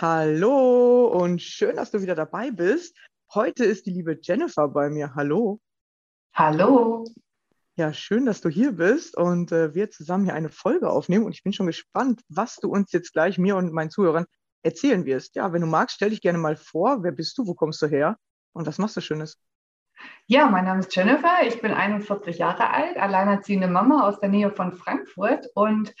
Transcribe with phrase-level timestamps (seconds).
[0.00, 2.96] Hallo und schön, dass du wieder dabei bist.
[3.34, 5.16] Heute ist die liebe Jennifer bei mir.
[5.16, 5.60] Hallo.
[6.32, 7.04] Hallo.
[7.74, 11.24] Ja, schön, dass du hier bist und äh, wir zusammen hier eine Folge aufnehmen.
[11.24, 14.26] Und ich bin schon gespannt, was du uns jetzt gleich mir und meinen Zuhörern
[14.62, 15.34] erzählen wirst.
[15.34, 17.02] Ja, wenn du magst, stell dich gerne mal vor.
[17.02, 17.48] Wer bist du?
[17.48, 18.16] Wo kommst du her?
[18.52, 19.36] Und was machst du Schönes?
[20.26, 21.42] Ja, mein Name ist Jennifer.
[21.44, 25.48] Ich bin 41 Jahre alt, alleinerziehende Mama aus der Nähe von Frankfurt.
[25.56, 25.92] Und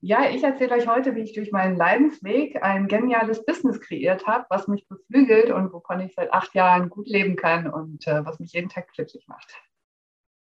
[0.00, 4.46] ja, ich erzähle euch heute, wie ich durch meinen Leidensweg ein geniales Business kreiert habe,
[4.48, 8.38] was mich beflügelt und wovon ich seit acht Jahren gut leben kann und äh, was
[8.38, 9.52] mich jeden Tag glücklich macht.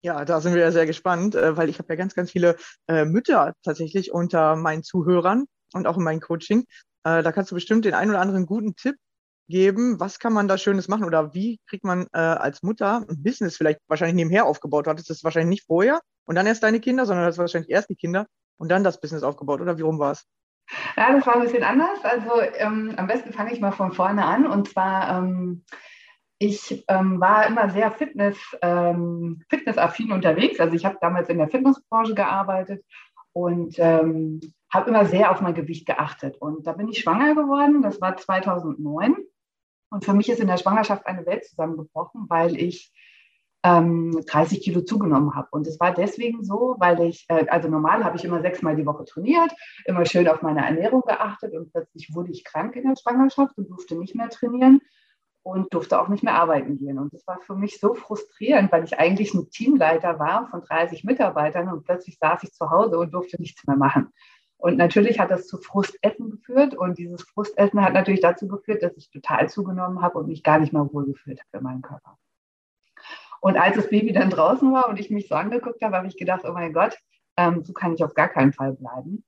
[0.03, 2.55] Ja, da sind wir ja sehr gespannt, äh, weil ich habe ja ganz, ganz viele
[2.87, 6.65] äh, Mütter tatsächlich unter meinen Zuhörern und auch in meinem Coaching.
[7.03, 8.95] Äh, da kannst du bestimmt den einen oder anderen guten Tipp
[9.47, 9.99] geben.
[9.99, 13.81] Was kann man da Schönes machen oder wie kriegt man als Mutter ein Business vielleicht
[13.89, 14.85] wahrscheinlich nebenher aufgebaut?
[14.85, 17.89] Du hattest das wahrscheinlich nicht vorher und dann erst deine Kinder, sondern das wahrscheinlich erst
[17.89, 18.27] die Kinder
[18.61, 20.27] und dann das Business aufgebaut oder wie rum war es?
[20.95, 22.03] Ja, das war ein bisschen anders.
[22.03, 25.65] Also ähm, am besten fange ich mal von vorne an und zwar ähm,
[26.37, 30.59] ich ähm, war immer sehr Fitness, ähm, fitnessaffin unterwegs.
[30.59, 32.83] Also ich habe damals in der Fitnessbranche gearbeitet
[33.33, 34.39] und ähm,
[34.71, 36.37] habe immer sehr auf mein Gewicht geachtet.
[36.39, 37.81] Und da bin ich schwanger geworden.
[37.81, 39.17] Das war 2009.
[39.91, 42.91] Und für mich ist in der Schwangerschaft eine Welt zusammengebrochen, weil ich
[43.63, 45.47] ähm, 30 Kilo zugenommen habe.
[45.51, 48.85] Und es war deswegen so, weil ich, äh, also normal habe ich immer sechsmal die
[48.85, 49.51] Woche trainiert,
[49.85, 53.69] immer schön auf meine Ernährung geachtet und plötzlich wurde ich krank in der Schwangerschaft und
[53.69, 54.81] durfte nicht mehr trainieren
[55.43, 56.99] und durfte auch nicht mehr arbeiten gehen.
[56.99, 61.03] Und das war für mich so frustrierend, weil ich eigentlich ein Teamleiter war von 30
[61.03, 64.11] Mitarbeitern und plötzlich saß ich zu Hause und durfte nichts mehr machen.
[64.57, 68.95] Und natürlich hat das zu Frustessen geführt und dieses Frustessen hat natürlich dazu geführt, dass
[68.95, 72.19] ich total zugenommen habe und mich gar nicht mehr wohlgefühlt habe in meinem Körper.
[73.41, 76.15] Und als das Baby dann draußen war und ich mich so angeguckt habe, habe ich
[76.15, 76.97] gedacht, oh mein Gott,
[77.37, 79.25] ähm, so kann ich auf gar keinen Fall bleiben.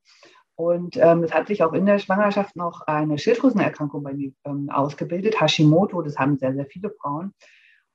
[0.55, 4.69] Und ähm, es hat sich auch in der Schwangerschaft noch eine Schilddrüsenerkrankung bei mir ähm,
[4.69, 7.33] ausgebildet, Hashimoto, das haben sehr, sehr viele Frauen.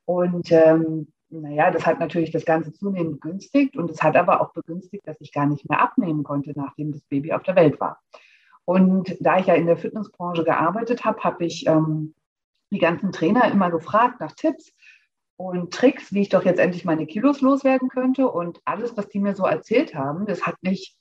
[0.07, 4.53] Und ähm, naja, das hat natürlich das Ganze zunehmend begünstigt und es hat aber auch
[4.53, 8.01] begünstigt, dass ich gar nicht mehr abnehmen konnte, nachdem das Baby auf der Welt war.
[8.65, 12.15] Und da ich ja in der Fitnessbranche gearbeitet habe, habe ich ähm,
[12.71, 14.73] die ganzen Trainer immer gefragt nach Tipps
[15.39, 18.29] und Tricks, wie ich doch jetzt endlich meine Kilos loswerden könnte.
[18.29, 20.97] Und alles, was die mir so erzählt haben, das hat mich,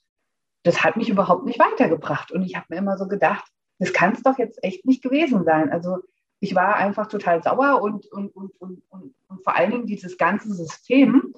[0.63, 2.31] das hat mich überhaupt nicht weitergebracht.
[2.31, 3.45] Und ich habe mir immer so gedacht,
[3.79, 5.71] das kann es doch jetzt echt nicht gewesen sein.
[5.71, 5.97] Also
[6.39, 10.19] ich war einfach total sauer und, und, und, und, und, und vor allen Dingen dieses
[10.19, 11.33] ganze System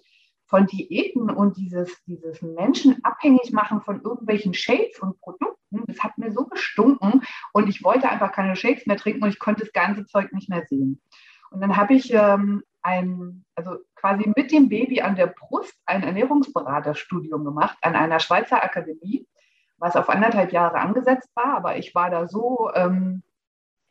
[0.47, 6.17] von Diäten und dieses, dieses Menschen abhängig machen von irgendwelchen Shakes und Produkten, das hat
[6.17, 7.21] mir so gestunken
[7.53, 10.49] und ich wollte einfach keine Shakes mehr trinken und ich konnte das ganze Zeug nicht
[10.49, 11.01] mehr sehen.
[11.51, 16.03] Und dann habe ich ähm, ein, also quasi mit dem Baby an der Brust ein
[16.03, 19.27] Ernährungsberaterstudium gemacht an einer Schweizer Akademie,
[19.77, 23.23] was auf anderthalb Jahre angesetzt war, aber ich war da so ähm,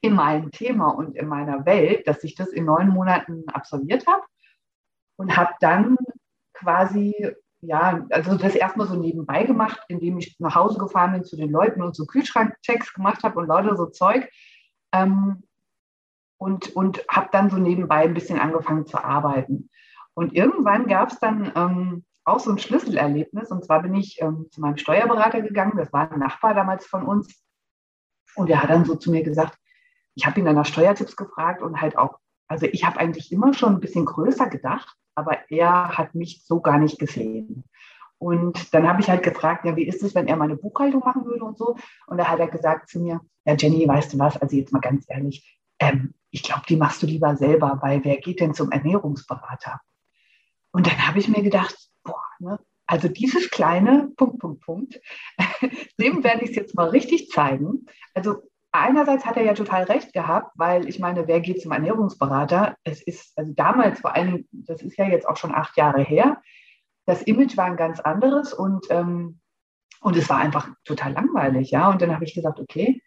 [0.01, 4.23] in meinem Thema und in meiner Welt, dass ich das in neun Monaten absolviert habe
[5.17, 5.97] und habe dann
[6.53, 7.15] quasi,
[7.61, 11.51] ja, also das erstmal so nebenbei gemacht, indem ich nach Hause gefahren bin zu den
[11.51, 14.29] Leuten und so Kühlschrankchecks gemacht habe und lauter so Zeug.
[14.93, 15.43] Ähm,
[16.39, 19.71] und, und habe dann so nebenbei ein bisschen angefangen zu arbeiten.
[20.15, 23.51] Und irgendwann gab es dann ähm, auch so ein Schlüsselerlebnis.
[23.51, 25.77] Und zwar bin ich ähm, zu meinem Steuerberater gegangen.
[25.77, 27.43] Das war ein Nachbar damals von uns.
[28.35, 29.59] Und er hat dann so zu mir gesagt,
[30.15, 32.19] ich habe ihn dann nach Steuertipps gefragt und halt auch,
[32.49, 36.61] also ich habe eigentlich immer schon ein bisschen größer gedacht, aber er hat mich so
[36.61, 37.65] gar nicht gesehen.
[38.19, 41.25] Und dann habe ich halt gefragt, ja, wie ist es, wenn er meine Buchhaltung machen
[41.25, 41.77] würde und so?
[42.09, 44.81] Und da hat er gesagt zu mir, ja, Jenny, weißt du was, also jetzt mal
[44.81, 48.71] ganz ehrlich, ähm, ich glaube, die machst du lieber selber, weil wer geht denn zum
[48.71, 49.81] Ernährungsberater?
[50.73, 55.01] Und dann habe ich mir gedacht, boah, ne, also dieses kleine Punkt, Punkt, Punkt,
[56.01, 57.87] dem werde ich es jetzt mal richtig zeigen.
[58.15, 58.43] Also
[58.73, 62.77] einerseits hat er ja total recht gehabt, weil ich meine, wer geht zum Ernährungsberater?
[62.85, 66.41] Es ist, also damals vor allem, das ist ja jetzt auch schon acht Jahre her,
[67.07, 69.41] das Image war ein ganz anderes und, ähm,
[70.01, 71.89] und es war einfach total langweilig, ja.
[71.91, 73.03] Und dann habe ich gesagt, okay,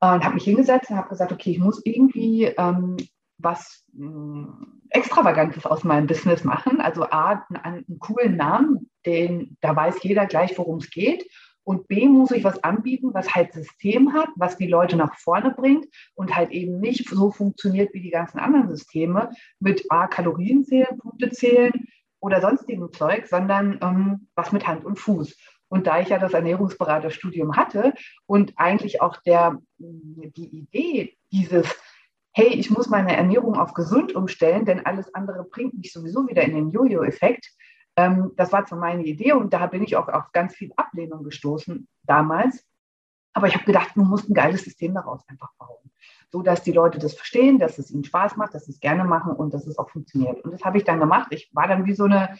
[0.00, 2.96] und habe mich hingesetzt und habe gesagt, okay, ich muss irgendwie ähm,
[3.38, 6.80] was mh, hm, Extravagantes aus meinem Business machen.
[6.80, 11.26] Also A, einen, einen coolen Namen, den, da weiß jeder gleich, worum es geht.
[11.64, 15.50] Und B, muss ich was anbieten, was halt System hat, was die Leute nach vorne
[15.50, 20.64] bringt und halt eben nicht so funktioniert wie die ganzen anderen Systeme mit A, Kalorien
[20.64, 21.72] zählen, Punkte zählen
[22.20, 25.36] oder sonstigem Zeug, sondern ähm, was mit Hand und Fuß.
[25.68, 27.94] Und da ich ja das Ernährungsberaterstudium hatte
[28.26, 31.66] und eigentlich auch der, die Idee dieses,
[32.32, 36.42] hey, ich muss meine Ernährung auf gesund umstellen, denn alles andere bringt mich sowieso wieder
[36.42, 37.50] in den Jojo-Effekt,
[37.96, 41.24] ähm, das war zwar meine Idee und da bin ich auch auf ganz viel Ablehnung
[41.24, 42.64] gestoßen damals.
[43.32, 45.90] Aber ich habe gedacht, du musst ein geiles System daraus einfach bauen,
[46.30, 49.04] so dass die Leute das verstehen, dass es ihnen Spaß macht, dass sie es gerne
[49.04, 50.42] machen und dass es auch funktioniert.
[50.44, 51.28] Und das habe ich dann gemacht.
[51.30, 52.38] Ich war dann wie so eine,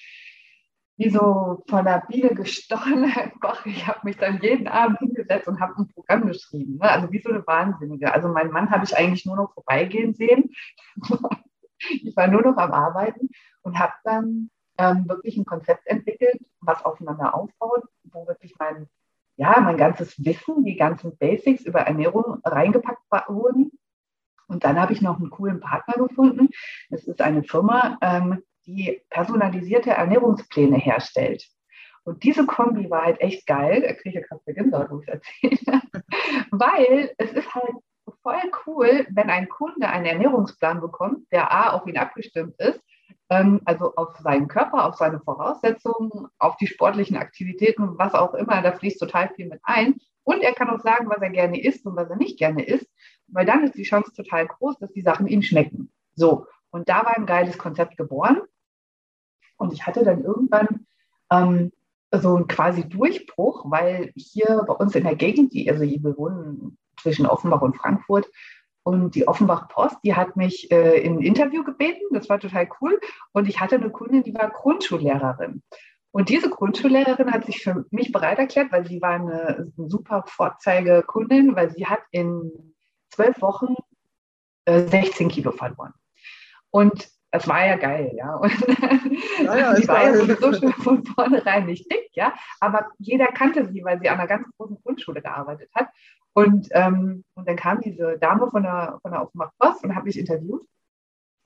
[0.96, 3.10] wie so von der Biene gestochene
[3.40, 3.66] Koch.
[3.66, 6.78] Ich habe mich dann jeden Abend hingesetzt und habe ein Programm geschrieben.
[6.78, 6.90] Ne?
[6.90, 8.12] Also wie so eine Wahnsinnige.
[8.12, 10.50] Also meinen Mann habe ich eigentlich nur noch vorbeigehen sehen.
[11.78, 13.28] ich war nur noch am Arbeiten
[13.62, 18.88] und habe dann ähm, wirklich ein Konzept entwickelt, was aufeinander aufbaut, wo wirklich mein,
[19.36, 23.72] ja, mein ganzes Wissen, die ganzen Basics über Ernährung reingepackt wurden.
[24.48, 26.48] Und dann habe ich noch einen coolen Partner gefunden.
[26.88, 31.46] Es ist eine Firma, ähm, die personalisierte Ernährungspläne herstellt.
[32.04, 33.82] Und diese Kombi war halt echt geil.
[33.82, 35.82] Da kriege ich gerade Gänsehaut, wo ich erzähle.
[36.50, 37.74] Weil es ist halt
[38.22, 42.80] voll cool, wenn ein Kunde einen Ernährungsplan bekommt, der A auf ihn abgestimmt ist
[43.30, 48.62] ähm, also auf seinen Körper, auf seine Voraussetzungen, auf die sportlichen Aktivitäten, was auch immer,
[48.62, 49.96] da fließt total viel mit ein.
[50.22, 52.88] Und er kann auch sagen, was er gerne isst und was er nicht gerne isst,
[53.28, 55.92] weil dann ist die Chance total groß, dass die Sachen ihm schmecken.
[56.14, 58.42] So, und da war ein geiles Konzept geboren.
[59.56, 60.86] Und ich hatte dann irgendwann
[61.30, 61.72] ähm,
[62.12, 66.78] so einen quasi Durchbruch, weil hier bei uns in der Gegend, die, also wir wohnen
[67.00, 68.28] zwischen Offenbach und Frankfurt,
[68.86, 72.04] und die Offenbach Post, die hat mich äh, in ein Interview gebeten.
[72.12, 73.00] Das war total cool.
[73.32, 75.60] Und ich hatte eine Kundin, die war Grundschullehrerin.
[76.12, 80.22] Und diese Grundschullehrerin hat sich für mich bereit erklärt, weil sie war eine, eine super
[80.28, 82.76] Vorzeigekundin, weil sie hat in
[83.10, 83.74] zwölf Wochen
[84.66, 85.92] äh, 16 Kilo verloren.
[86.70, 88.34] Und das war ja geil, ja.
[88.36, 88.52] Und
[89.42, 92.32] ja, ja, sie war ja sowieso schon von vornherein nicht dick, ja.
[92.60, 95.88] Aber jeder kannte sie, weil sie an einer ganz großen Grundschule gearbeitet hat.
[96.32, 100.04] Und, ähm, und dann kam diese Dame von der, von der Offenbach Post und hat
[100.04, 100.66] mich interviewt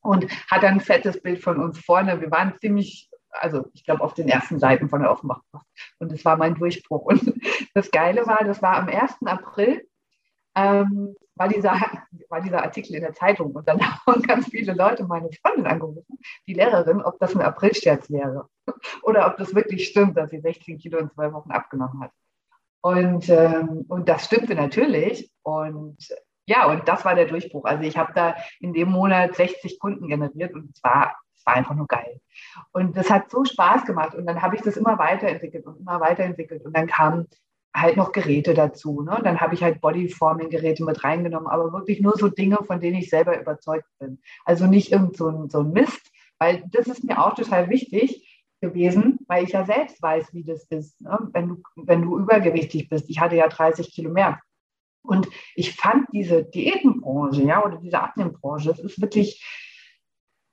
[0.02, 2.20] und hat dann ein fettes Bild von uns vorne.
[2.20, 5.66] Wir waren ziemlich, also ich glaube, auf den ersten Seiten von der Offenbach Post.
[5.98, 7.04] Und das war mein Durchbruch.
[7.04, 7.34] Und
[7.74, 9.18] das Geile war, das war am 1.
[9.26, 9.86] April,
[10.54, 11.80] ähm, war, dieser,
[12.28, 13.52] war dieser Artikel in der Zeitung.
[13.52, 18.10] Und dann haben ganz viele Leute meine Freundin angerufen, die Lehrerin, ob das ein Aprilscherz
[18.10, 18.48] wäre.
[19.02, 22.12] Oder ob das wirklich stimmt, dass sie 16 Kilo in zwei Wochen abgenommen hat.
[22.82, 25.30] Und, ähm, und das stimmte natürlich.
[25.42, 25.98] Und
[26.46, 27.64] ja, und das war der Durchbruch.
[27.64, 31.54] Also ich habe da in dem Monat 60 Kunden generiert und es war, es war
[31.54, 32.20] einfach nur geil.
[32.72, 34.14] Und das hat so Spaß gemacht.
[34.14, 36.64] Und dann habe ich das immer weiterentwickelt und immer weiterentwickelt.
[36.64, 37.28] Und dann kamen
[37.74, 39.02] halt noch Geräte dazu.
[39.02, 39.20] Ne?
[39.22, 43.10] Dann habe ich halt Bodyforming-Geräte mit reingenommen, aber wirklich nur so Dinge, von denen ich
[43.10, 44.20] selber überzeugt bin.
[44.44, 48.26] Also nicht irgend so ein, so ein Mist, weil das ist mir auch total wichtig
[48.60, 51.18] gewesen, weil ich ja selbst weiß, wie das ist, ne?
[51.32, 53.08] wenn, du, wenn du übergewichtig bist.
[53.08, 54.40] Ich hatte ja 30 Kilo mehr.
[55.02, 59.42] Und ich fand diese Diätenbranche, ja, oder diese Abnehmbranche, das ist wirklich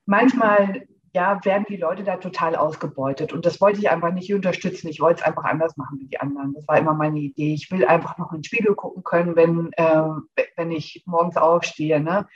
[0.06, 3.34] manchmal, ja, werden die Leute da total ausgebeutet.
[3.34, 4.88] Und das wollte ich einfach nicht unterstützen.
[4.88, 6.54] Ich wollte es einfach anders machen wie die anderen.
[6.54, 7.54] Das war immer meine Idee.
[7.54, 10.04] Ich will einfach noch in den Spiegel gucken können, wenn, äh,
[10.56, 12.00] wenn ich morgens aufstehe.
[12.00, 12.28] Ne?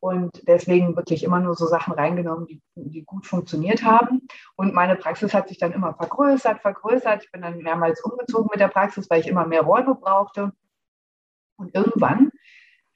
[0.00, 4.28] und deswegen wirklich immer nur so Sachen reingenommen, die, die gut funktioniert haben.
[4.56, 7.24] Und meine Praxis hat sich dann immer vergrößert, vergrößert.
[7.24, 10.52] Ich bin dann mehrmals umgezogen mit der Praxis, weil ich immer mehr Räume brauchte.
[11.56, 12.27] Und irgendwann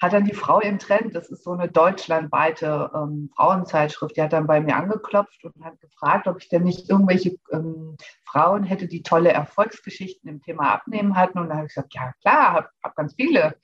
[0.02, 4.32] hat dann die Frau im Trend, das ist so eine deutschlandweite ähm, Frauenzeitschrift, die hat
[4.32, 8.88] dann bei mir angeklopft und hat gefragt, ob ich denn nicht irgendwelche ähm, Frauen hätte,
[8.88, 11.38] die tolle Erfolgsgeschichten im Thema Abnehmen hatten.
[11.38, 13.54] Und da habe ich gesagt, ja klar, habe hab ganz viele.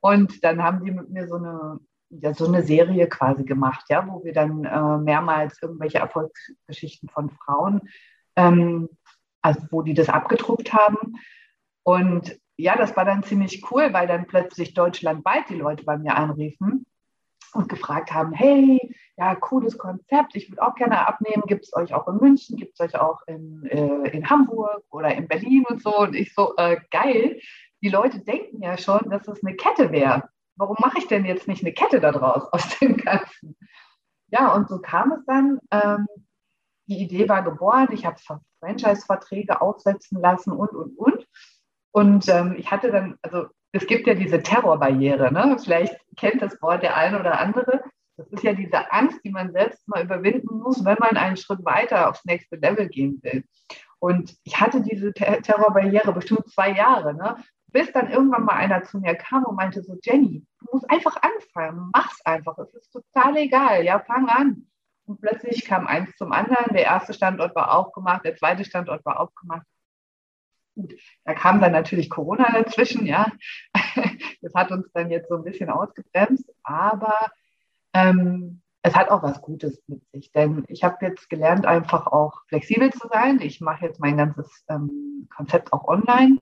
[0.00, 4.06] Und dann haben die mit mir so eine ja, so eine Serie quasi gemacht, ja,
[4.06, 7.82] wo wir dann äh, mehrmals irgendwelche Erfolgsgeschichten von Frauen,
[8.36, 8.88] ähm,
[9.40, 11.16] also wo die das abgedruckt haben.
[11.84, 16.16] Und ja, das war dann ziemlich cool, weil dann plötzlich deutschlandweit die Leute bei mir
[16.16, 16.86] anriefen
[17.54, 21.92] und gefragt haben, hey, ja, cooles Konzept, ich würde auch gerne abnehmen, gibt es euch
[21.92, 25.82] auch in München, gibt es euch auch in, äh, in Hamburg oder in Berlin und
[25.82, 25.98] so.
[25.98, 27.40] Und ich so, äh, geil,
[27.82, 31.48] die Leute denken ja schon, dass es eine Kette wäre warum mache ich denn jetzt
[31.48, 33.56] nicht eine Kette daraus aus dem Ganzen?
[34.28, 35.58] Ja, und so kam es dann.
[35.70, 36.06] Ähm,
[36.86, 38.16] die Idee war geboren, ich habe
[38.60, 41.11] Franchise-Verträge aufsetzen lassen und, und, und.
[41.92, 45.56] Und ähm, ich hatte dann, also es gibt ja diese Terrorbarriere, ne?
[45.62, 47.82] vielleicht kennt das Wort der eine oder andere.
[48.16, 51.64] Das ist ja diese Angst, die man selbst mal überwinden muss, wenn man einen Schritt
[51.64, 53.44] weiter aufs nächste Level gehen will.
[53.98, 57.14] Und ich hatte diese Ter Terrorbarriere bestimmt zwei Jahre.
[57.14, 57.36] Ne?
[57.68, 61.16] Bis dann irgendwann mal einer zu mir kam und meinte so, Jenny, du musst einfach
[61.22, 64.66] anfangen, mach's einfach, es ist total egal, ja, fang an.
[65.06, 69.20] Und plötzlich kam eins zum anderen, der erste Standort war aufgemacht, der zweite Standort war
[69.20, 69.66] aufgemacht.
[70.74, 73.30] Gut, da kam dann natürlich Corona dazwischen, ja.
[74.44, 77.14] Das hat uns dann jetzt so ein bisschen ausgebremst, aber
[77.92, 82.42] ähm, es hat auch was Gutes mit sich, denn ich habe jetzt gelernt, einfach auch
[82.48, 83.40] flexibel zu sein.
[83.40, 86.38] Ich mache jetzt mein ganzes ähm, Konzept auch online.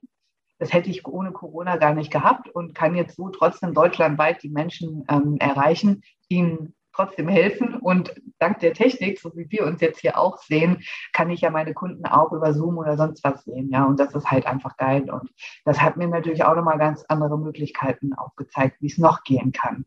[0.58, 4.48] Das hätte ich ohne Corona gar nicht gehabt und kann jetzt so trotzdem deutschlandweit die
[4.48, 7.76] Menschen ähm, erreichen, ihnen trotzdem helfen.
[7.76, 10.82] Und dank der Technik, so wie wir uns jetzt hier auch sehen,
[11.12, 13.70] kann ich ja meine Kunden auch über Zoom oder sonst was sehen.
[13.70, 15.10] Ja, und das ist halt einfach geil.
[15.10, 15.30] Und
[15.64, 19.84] das hat mir natürlich auch nochmal ganz andere Möglichkeiten aufgezeigt, wie es noch gehen kann.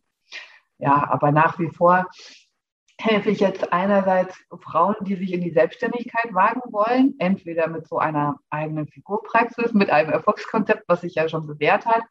[0.77, 2.07] Ja, aber nach wie vor
[2.99, 7.97] helfe ich jetzt einerseits Frauen, die sich in die Selbstständigkeit wagen wollen, entweder mit so
[7.97, 12.03] einer eigenen Figurpraxis, mit einem Erfolgskonzept, was sich ja schon bewährt hat,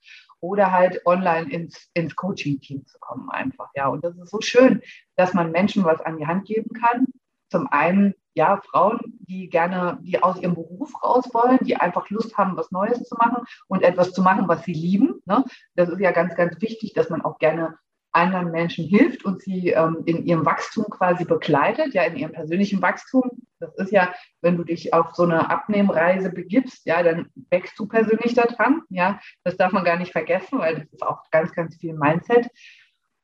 [0.42, 3.70] oder halt online ins, ins Coaching-Team zu kommen einfach.
[3.74, 4.82] Ja, und das ist so schön,
[5.16, 7.06] dass man Menschen was an die Hand geben kann.
[7.48, 12.36] Zum einen, ja, Frauen, die gerne, die aus ihrem Beruf raus wollen, die einfach Lust
[12.36, 15.22] haben, was Neues zu machen und etwas zu machen, was sie lieben.
[15.26, 15.44] Ne?
[15.76, 17.78] Das ist ja ganz, ganz wichtig, dass man auch gerne
[18.12, 22.82] anderen Menschen hilft und sie ähm, in ihrem Wachstum quasi begleitet, ja, in ihrem persönlichen
[22.82, 23.22] Wachstum.
[23.58, 27.86] Das ist ja, wenn du dich auf so eine Abnehmreise begibst, ja, dann wächst du
[27.86, 29.18] persönlich daran, ja.
[29.44, 32.48] Das darf man gar nicht vergessen, weil das ist auch ganz, ganz viel Mindset.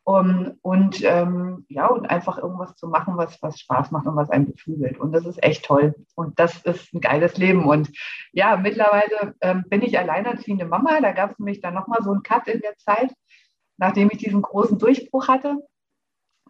[0.04, 4.30] Um, und ähm, ja, und einfach irgendwas zu machen, was, was Spaß macht und was
[4.30, 4.98] einen beflügelt.
[4.98, 5.94] Und das ist echt toll.
[6.14, 7.66] Und das ist ein geiles Leben.
[7.66, 7.90] Und
[8.32, 11.02] ja, mittlerweile ähm, bin ich alleinerziehende Mama.
[11.02, 13.12] Da gab es nämlich dann nochmal so einen Cut in der Zeit
[13.78, 15.56] nachdem ich diesen großen Durchbruch hatte,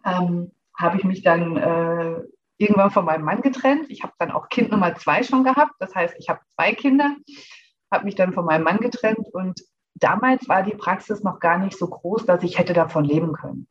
[0.05, 2.21] ähm, habe ich mich dann äh,
[2.57, 3.85] irgendwann von meinem Mann getrennt.
[3.89, 5.73] Ich habe dann auch Kind Nummer zwei schon gehabt.
[5.79, 7.15] Das heißt, ich habe zwei Kinder,
[7.91, 9.61] habe mich dann von meinem Mann getrennt und
[9.95, 13.67] damals war die Praxis noch gar nicht so groß, dass ich hätte davon leben können.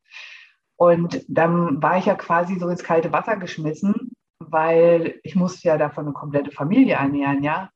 [0.77, 5.77] Und dann war ich ja quasi so ins kalte Wasser geschmissen, weil ich musste ja
[5.77, 7.71] davon eine komplette Familie ernähren, ja.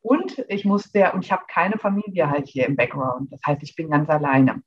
[0.00, 3.32] Und ich musste und ich habe keine Familie halt hier im Background.
[3.32, 4.62] Das heißt, ich bin ganz alleine.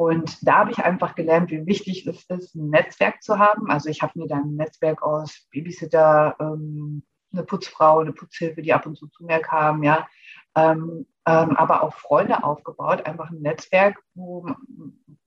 [0.00, 3.70] Und da habe ich einfach gelernt, wie wichtig es ist, ein Netzwerk zu haben.
[3.70, 7.02] Also ich habe mir dann ein Netzwerk aus Babysitter, ähm,
[7.34, 10.08] eine Putzfrau, eine Putzhilfe, die ab und zu zu mir kam, ja,
[10.56, 14.48] ähm, ähm, aber auch Freunde aufgebaut, einfach ein Netzwerk, wo,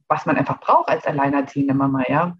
[0.08, 2.36] was man einfach braucht als alleinerziehende Mama, ja.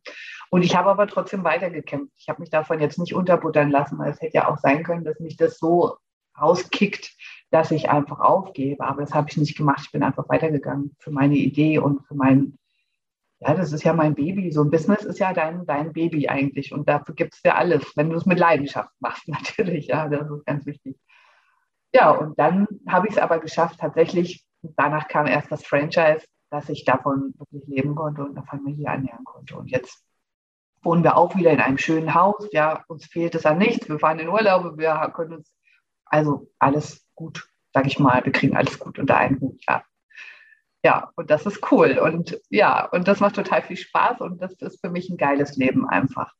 [0.50, 2.14] Und ich habe aber trotzdem weitergekämpft.
[2.18, 5.04] Ich habe mich davon jetzt nicht unterbuttern lassen, weil es hätte ja auch sein können,
[5.04, 5.98] dass mich das so
[6.42, 7.12] rauskickt,
[7.54, 8.84] dass ich einfach aufgebe.
[8.84, 9.82] Aber das habe ich nicht gemacht.
[9.86, 12.58] Ich bin einfach weitergegangen für meine Idee und für mein,
[13.40, 14.52] ja, das ist ja mein Baby.
[14.52, 16.74] So ein Business ist ja dein, dein Baby eigentlich.
[16.74, 19.88] Und dafür gibt es ja alles, wenn du es mit Leidenschaft machst, natürlich.
[19.88, 20.98] Ja, das ist ganz wichtig.
[21.94, 24.44] Ja, und dann habe ich es aber geschafft, tatsächlich.
[24.64, 29.26] Danach kam erst das Franchise, dass ich davon wirklich leben konnte und eine Familie ernähren
[29.26, 29.56] konnte.
[29.58, 30.04] Und jetzt
[30.82, 32.48] wohnen wir auch wieder in einem schönen Haus.
[32.52, 33.88] Ja, uns fehlt es an nichts.
[33.88, 35.54] Wir fahren in Urlaube, wir können uns,
[36.06, 38.24] also alles gut, sage ich mal.
[38.24, 39.84] Wir kriegen alles gut unter einen Hut, ja.
[40.86, 41.98] Ja, und das ist cool.
[41.98, 45.56] Und ja, und das macht total viel Spaß und das ist für mich ein geiles
[45.56, 46.34] Leben einfach.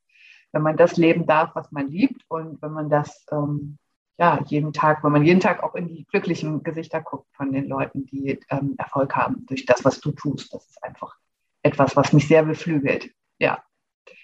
[0.52, 3.78] Wenn man das leben darf, was man liebt und wenn man das ähm,
[4.18, 7.66] ja, jeden Tag, wenn man jeden Tag auch in die glücklichen Gesichter guckt von den
[7.66, 10.52] Leuten, die ähm, Erfolg haben durch das, was du tust.
[10.54, 11.16] Das ist einfach
[11.62, 13.10] etwas, was mich sehr beflügelt.
[13.38, 13.62] Ja.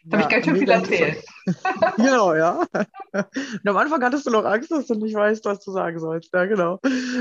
[0.04, 1.24] Da ja, habe ich ganz schön viel erzählt.
[1.96, 2.60] genau, ja.
[3.12, 6.32] Und am Anfang hattest du noch Angst, dass du nicht weißt, was du sagen sollst.
[6.32, 6.78] Ja, genau.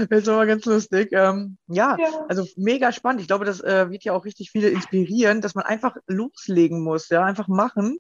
[0.10, 1.10] Jetzt war mal ganz lustig.
[1.12, 3.22] Ähm, ja, ja, also mega spannend.
[3.22, 7.10] Ich glaube, das äh, wird ja auch richtig viele inspirieren, dass man einfach loslegen muss,
[7.10, 7.98] ja, einfach machen.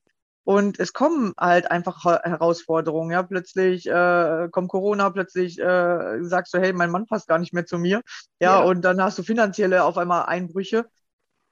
[0.50, 3.12] Und es kommen halt einfach Herausforderungen.
[3.12, 7.54] Ja, plötzlich äh, kommt Corona, plötzlich äh, sagst du, hey, mein Mann passt gar nicht
[7.54, 8.02] mehr zu mir.
[8.40, 10.86] Ja, ja, und dann hast du finanzielle auf einmal Einbrüche.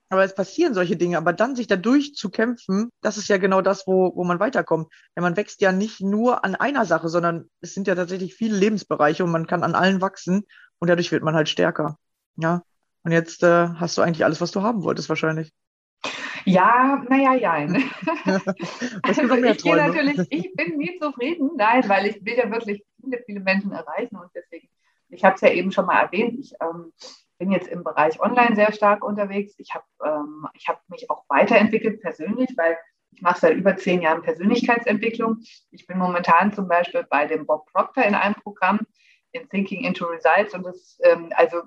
[0.10, 1.18] Aber es passieren solche Dinge.
[1.18, 4.88] Aber dann sich dadurch zu kämpfen, das ist ja genau das, wo, wo man weiterkommt.
[5.16, 8.58] Ja, man wächst ja nicht nur an einer Sache, sondern es sind ja tatsächlich viele
[8.58, 10.46] Lebensbereiche und man kann an allen wachsen
[10.80, 11.98] und dadurch wird man halt stärker.
[12.38, 12.64] Ja.
[13.04, 15.52] Und jetzt äh, hast du eigentlich alles, was du haben wolltest, wahrscheinlich.
[16.46, 17.52] Ja, naja, ja.
[19.02, 23.22] also ich gehe natürlich, ich bin nie zufrieden, nein, weil ich will ja wirklich viele,
[23.26, 24.70] viele Menschen erreichen und deswegen,
[25.10, 26.94] ich habe es ja eben schon mal erwähnt, ich ähm,
[27.38, 29.56] bin jetzt im Bereich Online sehr stark unterwegs.
[29.58, 32.77] Ich habe ähm, hab mich auch weiterentwickelt persönlich, weil
[33.12, 35.38] ich mache seit über zehn Jahren Persönlichkeitsentwicklung.
[35.72, 38.82] Ich bin momentan zum Beispiel bei dem Bob Proctor in einem Programm,
[39.32, 41.62] in Thinking into Results und das, ähm, also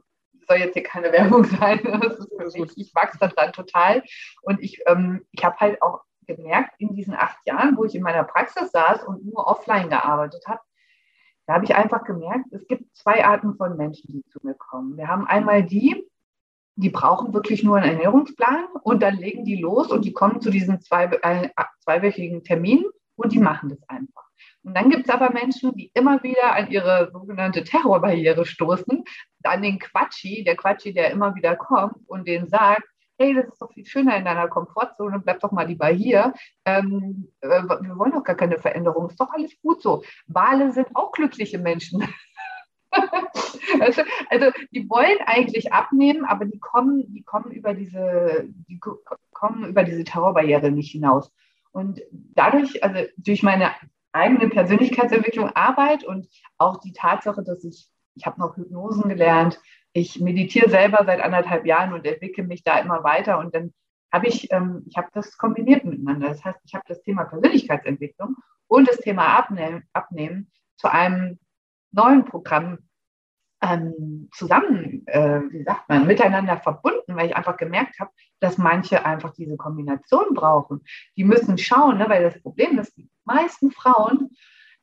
[0.46, 1.80] soll jetzt hier keine Werbung sein.
[2.54, 4.02] Mich, ich wachse daran total.
[4.42, 8.02] Und ich, ähm, ich habe halt auch gemerkt, in diesen acht Jahren, wo ich in
[8.02, 10.60] meiner Praxis saß und nur offline gearbeitet habe,
[11.50, 14.96] da habe ich einfach gemerkt, es gibt zwei Arten von Menschen, die zu mir kommen.
[14.96, 16.06] Wir haben einmal die,
[16.76, 20.50] die brauchen wirklich nur einen Ernährungsplan und dann legen die los und die kommen zu
[20.50, 21.48] diesen zwei, äh,
[21.80, 22.84] zweiwöchigen Terminen
[23.16, 24.28] und die machen das einfach.
[24.62, 29.02] Und dann gibt es aber Menschen, die immer wieder an ihre sogenannte Terrorbarriere stoßen,
[29.42, 32.84] an den Quatschi, der Quatschi, der immer wieder kommt und den sagt,
[33.20, 36.32] hey, das ist doch viel schöner in deiner Komfortzone, bleib doch mal lieber hier.
[36.64, 40.02] Ähm, äh, wir wollen doch gar keine Veränderung, ist doch alles gut so.
[40.26, 42.02] Wale sind auch glückliche Menschen.
[43.80, 48.80] also, also, die wollen eigentlich abnehmen, aber die kommen, die kommen über diese, die
[49.32, 51.30] kommen über diese Terrorbarriere nicht hinaus.
[51.72, 53.70] Und dadurch, also durch meine
[54.12, 59.60] eigene Persönlichkeitsentwicklung Arbeit und auch die Tatsache, dass ich, ich habe noch Hypnosen gelernt,
[59.92, 63.72] ich meditiere selber seit anderthalb Jahren und entwickle mich da immer weiter und dann
[64.12, 66.28] habe ich, ähm, ich habe das kombiniert miteinander.
[66.28, 71.38] Das heißt, ich habe das Thema Persönlichkeitsentwicklung und das Thema Abnehmen, Abnehmen zu einem
[71.92, 72.78] neuen Programm
[73.62, 79.04] ähm, zusammen, äh, wie sagt man, miteinander verbunden, weil ich einfach gemerkt habe, dass manche
[79.04, 80.80] einfach diese Kombination brauchen.
[81.16, 84.30] Die müssen schauen, ne, weil das Problem ist, die meisten Frauen,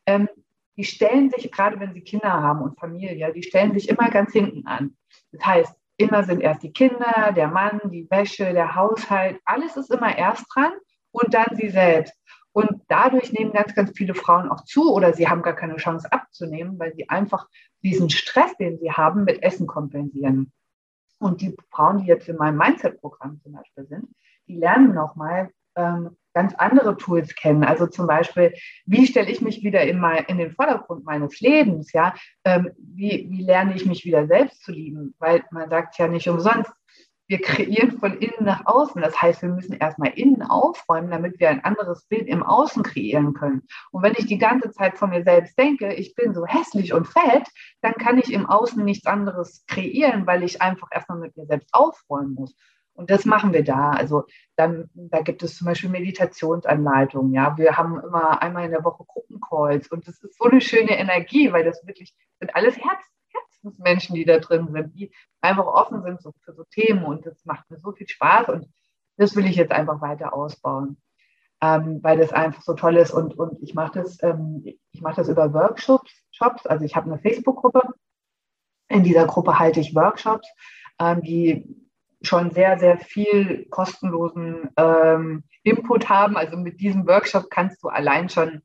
[0.06, 0.30] ähm,
[0.78, 4.32] die stellen sich, gerade wenn sie Kinder haben und Familie, die stellen sich immer ganz
[4.32, 4.96] hinten an.
[5.32, 9.92] Das heißt, immer sind erst die Kinder, der Mann, die Wäsche, der Haushalt, alles ist
[9.92, 10.72] immer erst dran
[11.12, 12.14] und dann sie selbst.
[12.52, 16.12] Und dadurch nehmen ganz, ganz viele Frauen auch zu oder sie haben gar keine Chance
[16.12, 17.48] abzunehmen, weil sie einfach
[17.84, 20.52] diesen Stress, den sie haben, mit Essen kompensieren.
[21.20, 24.08] Und die Frauen, die jetzt in meinem Mindset-Programm zum Beispiel sind,
[24.48, 27.64] die lernen nochmal ähm, ganz andere Tools kennen.
[27.64, 28.54] Also zum Beispiel,
[28.86, 31.92] wie stelle ich mich wieder in, mein, in den Vordergrund meines Lebens?
[31.94, 35.16] Ja, ähm, wie, wie lerne ich mich wieder selbst zu lieben?
[35.18, 36.72] Weil man sagt ja nicht umsonst,
[37.28, 39.02] wir kreieren von innen nach außen.
[39.02, 43.34] Das heißt, wir müssen erstmal innen aufräumen, damit wir ein anderes Bild im Außen kreieren
[43.34, 43.64] können.
[43.92, 47.08] Und wenn ich die ganze Zeit von mir selbst denke, ich bin so hässlich und
[47.08, 47.48] fett,
[47.82, 51.74] dann kann ich im Außen nichts anderes kreieren, weil ich einfach erstmal mit mir selbst
[51.74, 52.56] aufräumen muss.
[52.98, 53.92] Und das machen wir da.
[53.92, 57.32] Also dann, da gibt es zum Beispiel Meditationsanleitungen.
[57.32, 60.98] Ja, wir haben immer einmal in der Woche Gruppencalls und das ist so eine schöne
[60.98, 66.02] Energie, weil das wirklich sind alles Herz, Herzensmenschen, die da drin sind, die einfach offen
[66.02, 68.68] sind so, für so Themen und das macht mir so viel Spaß und
[69.18, 70.98] das will ich jetzt einfach weiter ausbauen,
[71.62, 75.30] ähm, weil das einfach so toll ist und, und ich mache das, ähm, ich das
[75.30, 76.66] über Workshops, Shops.
[76.66, 77.94] also ich habe eine Facebook-Gruppe,
[78.90, 80.48] in dieser Gruppe halte ich Workshops,
[81.00, 81.87] ähm, die
[82.22, 86.38] schon sehr, sehr viel kostenlosen ähm, Input haben.
[86.38, 88.62] Also mit diesem Workshop kannst du allein schon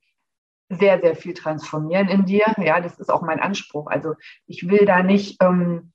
[0.69, 2.47] sehr, sehr viel transformieren in dir.
[2.59, 3.89] Ja, das ist auch mein Anspruch.
[3.89, 4.15] Also
[4.47, 5.93] ich will da nicht ähm,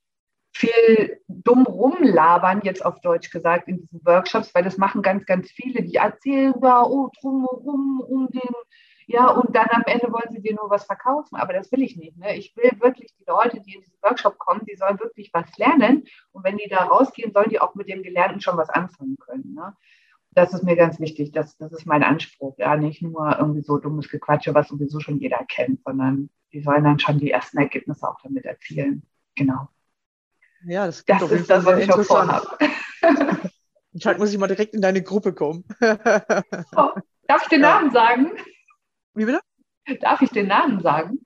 [0.52, 5.50] viel dumm rumlabern, jetzt auf Deutsch gesagt, in diesen Workshops, weil das machen ganz, ganz
[5.50, 8.50] viele, die erzählen da, oh, drumherum, um den,
[9.10, 11.96] ja, und dann am Ende wollen sie dir nur was verkaufen, aber das will ich
[11.96, 12.18] nicht.
[12.18, 12.36] Ne?
[12.36, 16.04] Ich will wirklich die Leute, die in diesen Workshop kommen, die sollen wirklich was lernen
[16.32, 19.54] und wenn die da rausgehen, sollen die auch mit dem Gelernten schon was anfangen können.
[19.54, 19.74] Ne?
[20.32, 23.78] Das ist mir ganz wichtig, das, das ist mein Anspruch, ja, nicht nur irgendwie so
[23.78, 28.06] dummes Gequatsche, was sowieso schon jeder kennt, sondern die sollen dann schon die ersten Ergebnisse
[28.06, 29.04] auch damit erzielen.
[29.36, 29.68] Genau.
[30.66, 32.46] Ja, das, das ist das, was ich auch vorhabe.
[33.94, 35.64] Anscheinend muss ich mal direkt in deine Gruppe kommen.
[35.80, 36.90] oh,
[37.26, 37.76] darf ich den ja.
[37.76, 38.32] Namen sagen?
[39.18, 39.40] Wie bitte?
[40.00, 41.20] Darf ich den Namen sagen?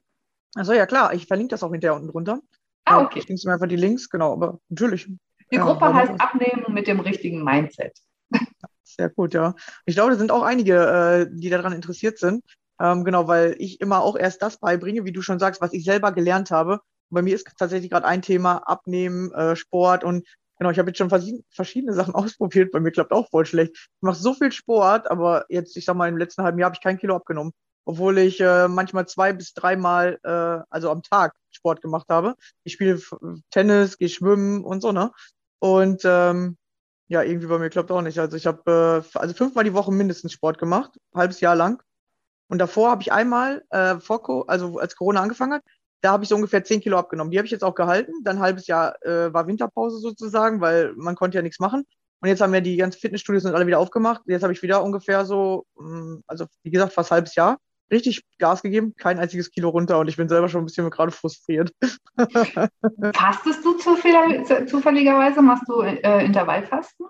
[0.54, 1.14] Achso, ja klar.
[1.14, 2.40] Ich verlinke das auch hinterher unten drunter.
[2.84, 3.20] Ah, okay.
[3.20, 5.06] Ich links mir einfach die Links, genau, aber natürlich.
[5.50, 7.96] Die ja, Gruppe heißt Abnehmen mit dem richtigen Mindset.
[8.82, 9.54] Sehr gut, ja.
[9.86, 12.44] Ich glaube, da sind auch einige, äh, die daran interessiert sind.
[12.80, 15.84] Ähm, genau, weil ich immer auch erst das beibringe, wie du schon sagst, was ich
[15.84, 16.80] selber gelernt habe
[17.12, 20.26] bei mir ist tatsächlich gerade ein Thema Abnehmen, äh, Sport und
[20.58, 22.72] genau, ich habe jetzt schon verschiedene Sachen ausprobiert.
[22.72, 23.72] Bei mir klappt auch voll schlecht.
[23.74, 26.76] Ich mache so viel Sport, aber jetzt, ich sag mal, im letzten halben Jahr habe
[26.76, 27.52] ich kein Kilo abgenommen,
[27.84, 32.34] obwohl ich äh, manchmal zwei bis dreimal, äh, also am Tag Sport gemacht habe.
[32.64, 33.00] Ich spiele
[33.50, 35.12] Tennis, gehe schwimmen und so, ne?
[35.58, 36.56] Und ähm,
[37.08, 38.18] ja, irgendwie bei mir klappt auch nicht.
[38.18, 41.82] Also ich habe äh, also fünfmal die Woche mindestens Sport gemacht, halbes Jahr lang.
[42.48, 45.62] Und davor habe ich einmal, äh, vor, also als Corona angefangen hat,
[46.02, 47.30] da habe ich so ungefähr 10 Kilo abgenommen.
[47.30, 48.12] Die habe ich jetzt auch gehalten.
[48.24, 51.84] Dann ein halbes Jahr äh, war Winterpause sozusagen, weil man konnte ja nichts machen.
[52.20, 54.22] Und jetzt haben wir die ganzen Fitnessstudios sind alle wieder aufgemacht.
[54.26, 57.58] Jetzt habe ich wieder ungefähr so, mm, also wie gesagt, fast ein halbes Jahr
[57.92, 61.12] richtig Gas gegeben, kein einziges Kilo runter und ich bin selber schon ein bisschen gerade
[61.12, 61.72] frustriert.
[63.14, 65.42] Fastest du zufälligerweise?
[65.42, 67.06] Machst du äh, Intervallfasten?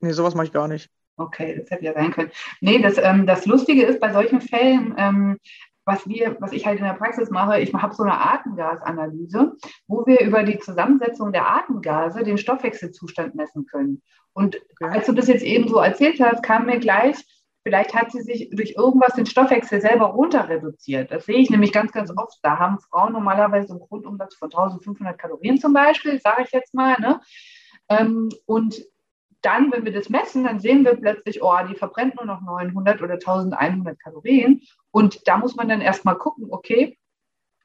[0.00, 0.90] Nee, sowas mache ich gar nicht.
[1.16, 2.30] Okay, das hätte ja sein können.
[2.60, 5.38] Nee, das, ähm, das Lustige ist bei solchen Fällen, ähm,
[5.86, 9.52] was wir, was ich halt in der Praxis mache, ich habe so eine Atemgasanalyse,
[9.86, 14.02] wo wir über die Zusammensetzung der Atemgase den Stoffwechselzustand messen können.
[14.32, 17.16] Und als du das jetzt eben so erzählt hast, kam mir gleich,
[17.64, 21.10] vielleicht hat sie sich durch irgendwas den Stoffwechsel selber runter reduziert.
[21.10, 22.38] Das sehe ich nämlich ganz, ganz oft.
[22.42, 27.00] Da haben Frauen normalerweise einen Grundumsatz von 1500 Kalorien zum Beispiel, sage ich jetzt mal.
[27.00, 27.20] Ne?
[27.88, 28.84] Ähm, und
[29.40, 33.02] dann, wenn wir das messen, dann sehen wir plötzlich, oh, die verbrennt nur noch 900
[33.02, 34.62] oder 1100 Kalorien.
[34.90, 36.98] Und da muss man dann erstmal gucken, okay,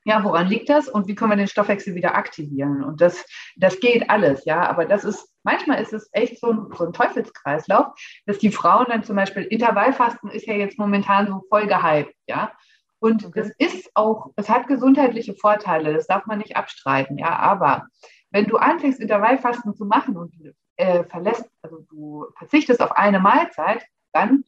[0.09, 2.83] ja, woran liegt das und wie können wir den Stoffwechsel wieder aktivieren?
[2.83, 3.23] Und das,
[3.57, 4.67] das geht alles, ja.
[4.67, 7.93] Aber das ist, manchmal ist es echt so ein, so ein Teufelskreislauf,
[8.25, 12.51] dass die Frauen dann zum Beispiel, Intervallfasten ist ja jetzt momentan so voll gehypt, ja.
[12.97, 13.39] Und okay.
[13.39, 17.37] das ist auch, es hat gesundheitliche Vorteile, das darf man nicht abstreiten, ja.
[17.37, 17.85] Aber
[18.31, 20.33] wenn du anfängst, Intervallfasten zu machen und
[20.77, 24.43] äh, verlässt, also du verzichtest auf eine Mahlzeit, dann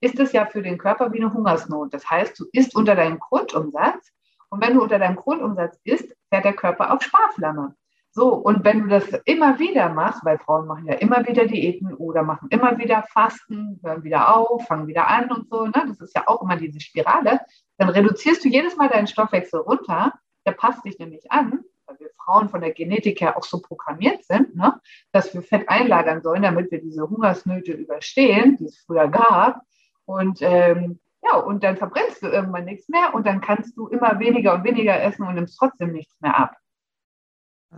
[0.00, 1.94] ist es ja für den Körper wie eine Hungersnot.
[1.94, 4.13] Das heißt, du isst unter deinem Grundumsatz
[4.54, 7.74] und wenn du unter deinem Grundumsatz isst, fährt der Körper auf Sparflamme.
[8.12, 11.92] So, und wenn du das immer wieder machst, weil Frauen machen ja immer wieder Diäten
[11.92, 15.72] oder machen immer wieder Fasten, hören wieder auf, fangen wieder an und so, ne?
[15.88, 17.40] das ist ja auch immer diese Spirale,
[17.78, 20.12] dann reduzierst du jedes Mal deinen Stoffwechsel runter,
[20.46, 24.24] der passt dich nämlich an weil wir Frauen von der Genetik her auch so programmiert
[24.24, 24.80] sind, ne,
[25.12, 29.60] dass wir Fett einlagern sollen, damit wir diese Hungersnöte überstehen, die es früher gab.
[30.06, 34.18] Und ähm, ja, und dann verbrennst du irgendwann nichts mehr und dann kannst du immer
[34.18, 36.56] weniger und weniger essen und nimmst trotzdem nichts mehr ab.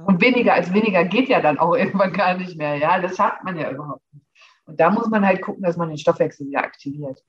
[0.05, 2.77] Und weniger als weniger geht ja dann auch irgendwann gar nicht mehr.
[2.77, 4.27] Ja, das schafft man ja überhaupt nicht.
[4.67, 7.23] Und da muss man halt gucken, dass man den Stoffwechsel wieder aktiviert.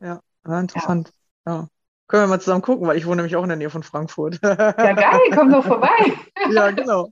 [0.00, 1.12] Ja, interessant.
[1.46, 1.52] Ja.
[1.52, 1.68] ja.
[2.06, 4.38] Können wir mal zusammen gucken, weil ich wohne nämlich auch in der Nähe von Frankfurt.
[4.42, 6.14] Ja, geil, komm doch vorbei.
[6.52, 7.10] ja, genau.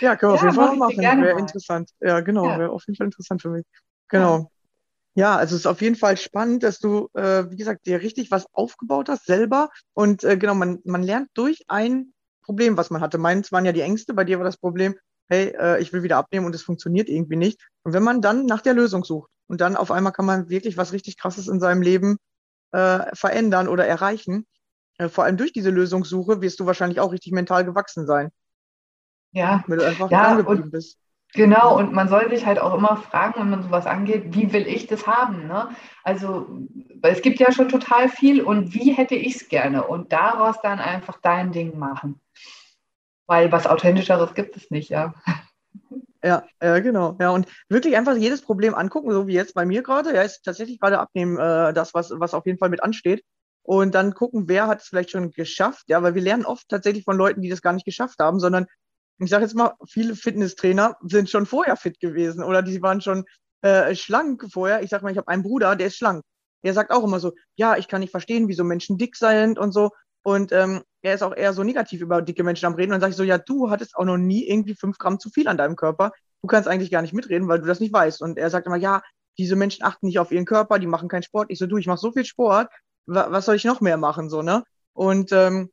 [0.00, 0.98] Ja, können wir ja, auf jeden Fall machen.
[0.98, 1.90] Wäre interessant.
[2.00, 2.58] Ja, genau, ja.
[2.58, 3.64] wäre auf jeden Fall interessant für mich.
[4.08, 4.50] Genau.
[5.14, 8.30] Ja, also es ist auf jeden Fall spannend, dass du, äh, wie gesagt, dir richtig
[8.30, 9.68] was aufgebaut hast, selber.
[9.92, 13.18] Und äh, genau, man, man lernt durch ein Problem, was man hatte.
[13.18, 14.94] Meins waren ja die Ängste, bei dir war das Problem,
[15.28, 17.60] hey, äh, ich will wieder abnehmen und es funktioniert irgendwie nicht.
[17.82, 20.78] Und wenn man dann nach der Lösung sucht und dann auf einmal kann man wirklich
[20.78, 22.16] was richtig Krasses in seinem Leben
[22.72, 24.46] äh, verändern oder erreichen.
[24.98, 28.30] Äh, vor allem durch diese Lösungssuche wirst du wahrscheinlich auch richtig mental gewachsen sein.
[29.32, 30.98] Ja, wenn du einfach ja, angeblieben bist.
[31.34, 34.66] Genau, und man soll sich halt auch immer fragen, wenn man sowas angeht, wie will
[34.66, 35.46] ich das haben?
[35.46, 35.70] Ne?
[36.04, 36.46] Also,
[37.02, 39.86] es gibt ja schon total viel und wie hätte ich es gerne?
[39.86, 42.20] Und daraus dann einfach dein Ding machen.
[43.26, 45.14] Weil was Authentischeres gibt es nicht, ja.
[46.24, 47.16] Ja, ja, genau.
[47.20, 50.14] Ja, und wirklich einfach jedes Problem angucken, so wie jetzt bei mir gerade.
[50.14, 53.24] Ja, ist tatsächlich gerade abnehmen, äh, das, was, was auf jeden Fall mit ansteht.
[53.64, 55.86] Und dann gucken, wer hat es vielleicht schon geschafft.
[55.88, 58.66] Ja, weil wir lernen oft tatsächlich von Leuten, die das gar nicht geschafft haben, sondern
[59.24, 63.24] ich sage jetzt mal, viele Fitnesstrainer sind schon vorher fit gewesen oder die waren schon
[63.62, 64.82] äh, schlank vorher.
[64.82, 66.22] Ich sage mal, ich habe einen Bruder, der ist schlank.
[66.62, 69.72] er sagt auch immer so, ja, ich kann nicht verstehen, wieso Menschen dick sind und
[69.72, 69.90] so.
[70.24, 72.92] Und ähm, er ist auch eher so negativ über dicke Menschen am Reden.
[72.92, 75.30] Und dann sage ich so, ja, du hattest auch noch nie irgendwie fünf Gramm zu
[75.30, 76.12] viel an deinem Körper.
[76.42, 78.22] Du kannst eigentlich gar nicht mitreden, weil du das nicht weißt.
[78.22, 79.02] Und er sagt immer, ja,
[79.38, 81.50] diese Menschen achten nicht auf ihren Körper, die machen keinen Sport.
[81.50, 82.68] Ich so, du, ich mache so viel Sport,
[83.06, 84.62] was soll ich noch mehr machen, so, ne?
[84.92, 85.70] Und ähm,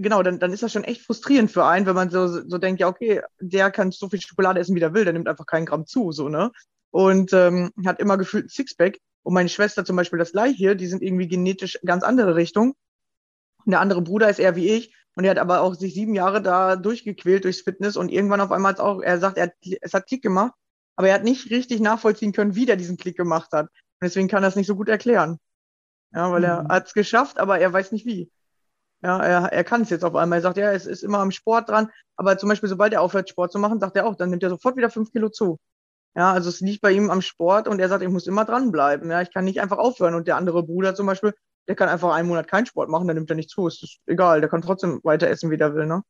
[0.00, 2.80] genau, dann, dann ist das schon echt frustrierend für einen, wenn man so, so denkt,
[2.80, 5.66] ja, okay, der kann so viel Schokolade essen, wie der will, der nimmt einfach keinen
[5.66, 6.50] Gramm zu, so, ne?
[6.90, 8.98] Und ähm, hat immer gefühlt ein Sixpack.
[9.22, 12.74] Und meine Schwester zum Beispiel das gleiche, die sind irgendwie genetisch ganz andere Richtung.
[13.64, 14.94] Und der andere Bruder ist eher wie ich.
[15.14, 18.52] Und er hat aber auch sich sieben Jahre da durchgequält durchs Fitness und irgendwann auf
[18.52, 20.54] einmal hat es auch, er sagt, er hat, es hat Klick gemacht,
[20.96, 23.66] aber er hat nicht richtig nachvollziehen können, wie der diesen Klick gemacht hat.
[23.66, 25.38] Und deswegen kann er es nicht so gut erklären.
[26.12, 26.46] Ja, weil mhm.
[26.46, 28.30] er hat es geschafft, aber er weiß nicht wie.
[29.02, 30.38] Ja, er, er kann es jetzt auf einmal.
[30.38, 31.90] Er sagt, ja, es ist immer am Sport dran.
[32.16, 34.50] Aber zum Beispiel, sobald er aufhört, Sport zu machen, sagt er auch, dann nimmt er
[34.50, 35.58] sofort wieder fünf Kilo zu.
[36.16, 39.10] Ja, also es liegt bei ihm am Sport und er sagt, ich muss immer dranbleiben.
[39.10, 40.14] Ja, ich kann nicht einfach aufhören.
[40.14, 41.34] Und der andere Bruder zum Beispiel,
[41.68, 43.66] der kann einfach einen Monat keinen Sport machen, dann nimmt er nicht zu.
[43.68, 46.02] Ist egal, der kann trotzdem weiter essen, wie der will, ne?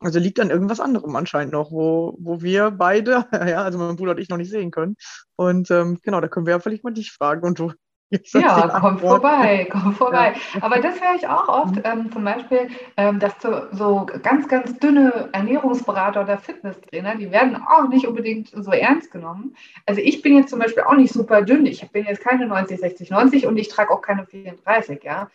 [0.00, 4.12] Also liegt an irgendwas anderem anscheinend noch, wo, wo wir beide, ja, also mein Bruder
[4.12, 4.96] und ich noch nicht sehen können.
[5.36, 7.72] Und ähm, genau, da können wir ja vielleicht mal dich fragen und du
[8.10, 10.34] ja, komm vorbei, komm vorbei.
[10.54, 10.62] Ja.
[10.62, 11.82] Aber das höre ich auch oft, mhm.
[11.84, 17.56] ähm, zum Beispiel, ähm, dass so, so, ganz, ganz dünne Ernährungsberater oder Fitnesstrainer, die werden
[17.56, 19.56] auch nicht unbedingt so ernst genommen.
[19.86, 21.66] Also ich bin jetzt zum Beispiel auch nicht super dünn.
[21.66, 25.28] Ich bin jetzt keine 90, 60, 90 und ich trage auch keine 34, ja.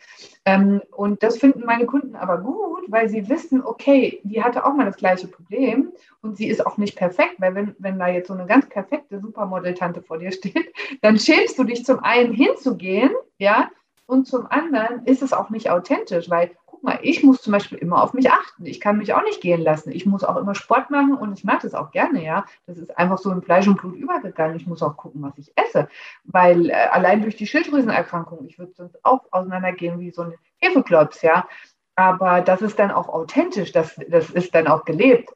[0.46, 4.74] Ähm, und das finden meine Kunden aber gut, weil sie wissen, okay, die hatte auch
[4.74, 8.28] mal das gleiche Problem und sie ist auch nicht perfekt, weil wenn, wenn da jetzt
[8.28, 13.12] so eine ganz perfekte Supermodel-Tante vor dir steht, dann schämst du dich zum einen hinzugehen,
[13.38, 13.70] ja,
[14.06, 17.78] und zum anderen ist es auch nicht authentisch, weil guck mal, ich muss zum Beispiel
[17.78, 18.66] immer auf mich achten.
[18.66, 19.92] Ich kann mich auch nicht gehen lassen.
[19.92, 22.46] Ich muss auch immer Sport machen und ich mache das auch gerne, ja.
[22.66, 24.58] Das ist einfach so in Fleisch und Blut übergegangen.
[24.58, 25.88] Ich muss auch gucken, was ich esse,
[26.26, 31.22] weil äh, allein durch die Schilddrüsenerkrankung, ich würde sonst auch auseinandergehen wie so ein Hefeklops,
[31.22, 31.48] ja.
[31.96, 35.30] Aber das ist dann auch authentisch, das, das ist dann auch gelebt.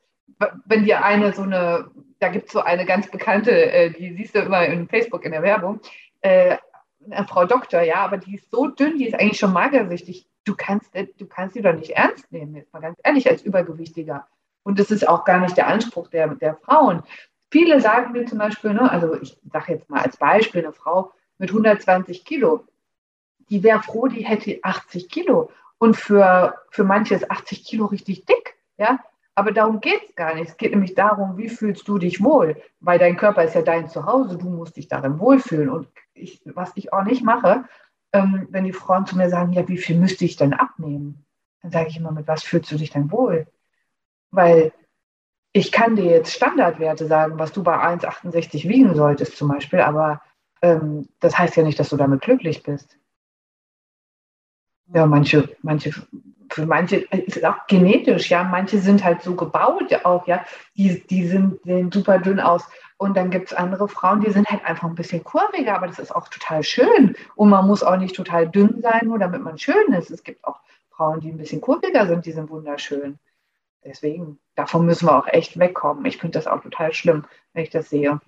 [0.66, 4.36] Wenn dir eine so eine, da gibt es so eine ganz bekannte, äh, die siehst
[4.36, 5.80] du immer in Facebook in der Werbung,
[6.22, 6.58] äh,
[7.28, 10.96] Frau Doktor, ja, aber die ist so dünn, die ist eigentlich schon magersüchtig du kannst,
[10.96, 14.28] äh, du kannst sie doch nicht ernst nehmen, jetzt mal ganz ehrlich, als Übergewichtiger.
[14.64, 17.04] Und das ist auch gar nicht der Anspruch der, der Frauen.
[17.52, 21.12] Viele sagen mir zum Beispiel, ne, also ich sage jetzt mal als Beispiel, eine Frau
[21.38, 22.66] mit 120 Kilo,
[23.50, 25.52] die wäre froh, die hätte 80 Kilo.
[25.78, 29.00] Und für, für manche ist 80 Kilo richtig dick, ja.
[29.36, 30.50] Aber darum geht es gar nicht.
[30.50, 32.62] Es geht nämlich darum, wie fühlst du dich wohl?
[32.80, 35.70] Weil dein Körper ist ja dein Zuhause, du musst dich darin wohlfühlen.
[35.70, 37.66] Und ich, was ich auch nicht mache,
[38.14, 41.26] ähm, wenn die Frauen zu mir sagen, ja, wie viel müsste ich denn abnehmen?
[41.62, 43.48] Dann sage ich immer, mit was fühlst du dich denn wohl?
[44.32, 44.72] Weil
[45.52, 50.22] ich kann dir jetzt Standardwerte sagen, was du bei 1,68 wiegen solltest zum Beispiel, aber
[50.62, 52.98] ähm, das heißt ja nicht, dass du damit glücklich bist.
[54.94, 55.92] Ja, manche, manche,
[56.50, 60.46] für manche ist es auch genetisch, ja, manche sind halt so gebaut auch, ja,
[60.76, 62.64] die, die sind, sehen super dünn aus.
[62.98, 66.00] Und dann gibt es andere Frauen, die sind halt einfach ein bisschen kurviger, aber das
[66.00, 67.16] ist auch total schön.
[67.36, 70.12] Und man muss auch nicht total dünn sein, nur damit man schön ist.
[70.12, 73.20] Es gibt auch Frauen, die ein bisschen kurviger sind, die sind wunderschön.
[73.84, 76.06] Deswegen, davon müssen wir auch echt wegkommen.
[76.06, 78.20] Ich finde das auch total schlimm, wenn ich das sehe.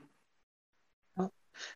[1.16, 1.30] Ja,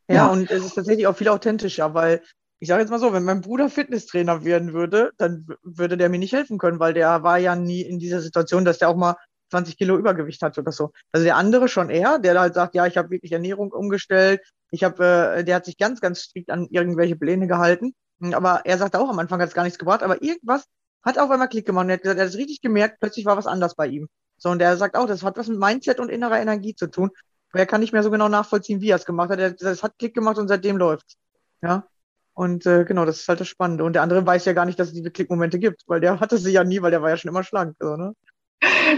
[0.09, 2.21] ja, und es ist tatsächlich auch viel authentischer, weil
[2.61, 6.19] ich sage jetzt mal so, wenn mein Bruder Fitnesstrainer werden würde, dann würde der mir
[6.19, 9.15] nicht helfen können, weil der war ja nie in dieser Situation, dass der auch mal
[9.49, 10.91] 20 Kilo Übergewicht hat oder so.
[11.11, 14.83] Also der andere schon eher, der halt sagt, ja, ich habe wirklich Ernährung umgestellt, ich
[14.83, 17.95] habe, äh, der hat sich ganz, ganz strikt an irgendwelche Pläne gehalten.
[18.31, 20.67] Aber er sagte auch, am Anfang hat es gar nichts gebracht, aber irgendwas
[21.03, 21.85] hat auf einmal Klick gemacht.
[21.85, 24.07] Und er hat gesagt, er hat es richtig gemerkt, plötzlich war was anders bei ihm.
[24.37, 27.09] So, und er sagt auch, das hat was mit Mindset und innerer Energie zu tun.
[27.51, 29.39] Aber er kann nicht mehr so genau nachvollziehen, wie er es gemacht hat.
[29.39, 31.17] Er, das hat Klick gemacht und seitdem läuft.
[31.63, 31.87] Ja.
[32.33, 33.83] Und äh, genau, das ist halt das Spannende.
[33.83, 36.37] Und der andere weiß ja gar nicht, dass es diese Klickmomente gibt, weil der hatte
[36.37, 37.75] sie ja nie, weil der war ja schon immer schlank.
[37.79, 38.13] So, ne?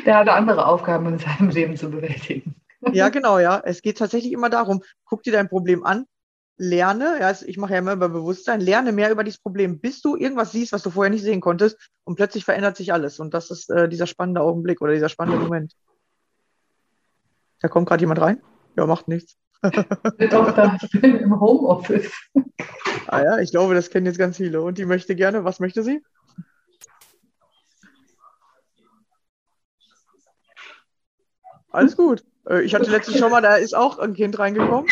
[0.05, 2.55] Der hatte andere Aufgaben in seinem Leben zu bewältigen.
[2.91, 3.61] Ja, genau, ja.
[3.63, 6.05] Es geht tatsächlich immer darum, guck dir dein Problem an,
[6.57, 10.17] lerne, ja, ich mache ja immer über Bewusstsein, lerne mehr über dieses Problem, bis du
[10.17, 13.19] irgendwas siehst, was du vorher nicht sehen konntest und plötzlich verändert sich alles.
[13.19, 15.73] Und das ist äh, dieser spannende Augenblick oder dieser spannende Moment.
[17.61, 18.41] Da kommt gerade jemand rein?
[18.75, 19.37] Ja, macht nichts.
[19.63, 22.11] Doch, da, ich bin im Homeoffice.
[23.07, 24.61] Ah ja, ich glaube, das kennen jetzt ganz viele.
[24.61, 26.01] Und die möchte gerne, was möchte sie?
[31.71, 32.23] Alles gut.
[32.47, 34.89] Äh, ich hatte letztens schon mal, da ist auch ein Kind reingekommen.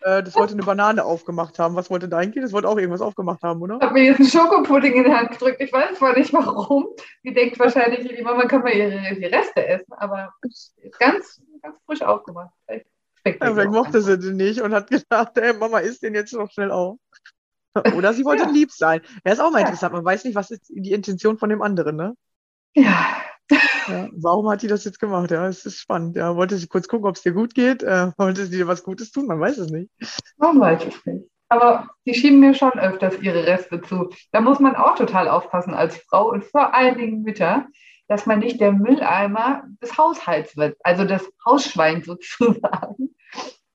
[0.00, 1.76] Äh, das wollte eine Banane aufgemacht haben.
[1.76, 2.44] Was wollte dein Kind?
[2.44, 3.76] Das wollte auch irgendwas aufgemacht haben, oder?
[3.76, 5.60] Ich habe mir jetzt einen Schokopudding in die Hand gedrückt.
[5.60, 6.86] Ich weiß zwar nicht warum.
[7.22, 11.76] Die denkt wahrscheinlich, die Mama kann mal ihre, die Reste essen, aber ist ganz, ganz
[11.84, 12.50] frisch aufgemacht.
[12.64, 12.86] Vielleicht,
[13.34, 16.70] vielleicht mochte sie den nicht und hat gedacht, ey, Mama isst den jetzt noch schnell
[16.70, 16.98] auf.
[17.94, 18.50] Oder sie wollte ja.
[18.50, 19.00] lieb sein.
[19.24, 19.66] Ja, ist auch mal ja.
[19.66, 19.92] interessant.
[19.92, 22.14] Man weiß nicht, was ist die Intention von dem anderen, ne?
[22.74, 23.06] Ja.
[23.88, 24.08] ja.
[24.12, 25.30] Warum hat die das jetzt gemacht?
[25.30, 26.16] Ja, es ist spannend.
[26.16, 27.82] Ja, wollte sie kurz gucken, ob es dir gut geht?
[27.82, 29.26] Äh, wollte sie dir was Gutes tun?
[29.26, 29.90] Man weiß es nicht.
[30.36, 31.24] Man weiß es nicht.
[31.48, 34.10] Aber die schieben mir schon öfters ihre Reste zu.
[34.32, 37.66] Da muss man auch total aufpassen als Frau und vor allen Dingen Mütter,
[38.08, 43.14] dass man nicht der Mülleimer des Haushalts wird, also das Hausschwein sozusagen.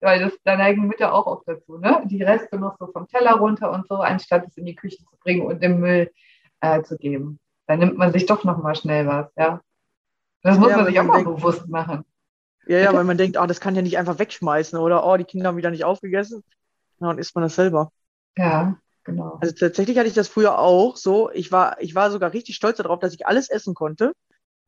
[0.02, 2.02] Weil das, da neigen Mütter auch oft dazu, ne?
[2.06, 5.18] Die Reste noch so vom Teller runter und so, anstatt es in die Küche zu
[5.24, 6.12] bringen und im Müll
[6.60, 7.40] äh, zu geben.
[7.68, 9.62] Da nimmt man sich doch nochmal schnell was, ja.
[10.42, 12.04] Das muss ja, man sich auch mal bewusst machen.
[12.68, 15.24] Ja, ja, weil man denkt, oh, das kann ja nicht einfach wegschmeißen oder oh, die
[15.24, 16.44] Kinder haben wieder nicht aufgegessen.
[17.00, 17.92] Ja, dann isst man das selber.
[18.38, 19.38] Ja, genau.
[19.42, 21.32] Also tatsächlich hatte ich das früher auch so.
[21.32, 24.14] Ich war, ich war sogar richtig stolz darauf, dass ich alles essen konnte.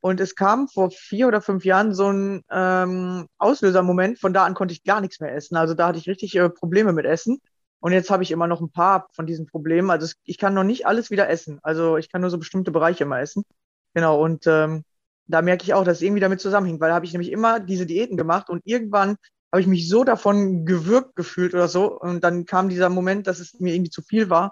[0.03, 4.19] Und es kam vor vier oder fünf Jahren so ein ähm, Auslösermoment.
[4.19, 5.55] Von da an konnte ich gar nichts mehr essen.
[5.55, 7.39] Also da hatte ich richtig äh, Probleme mit Essen.
[7.79, 9.89] Und jetzt habe ich immer noch ein paar von diesen Problemen.
[9.89, 11.59] Also es, ich kann noch nicht alles wieder essen.
[11.63, 13.45] Also ich kann nur so bestimmte Bereiche immer essen.
[13.93, 14.21] Genau.
[14.21, 14.83] Und ähm,
[15.27, 17.61] da merke ich auch, dass es irgendwie damit zusammenhängt, weil da habe ich nämlich immer
[17.61, 19.15] diese Diäten gemacht und irgendwann
[19.53, 21.97] habe ich mich so davon gewürgt gefühlt oder so.
[21.97, 24.51] Und dann kam dieser Moment, dass es mir irgendwie zu viel war.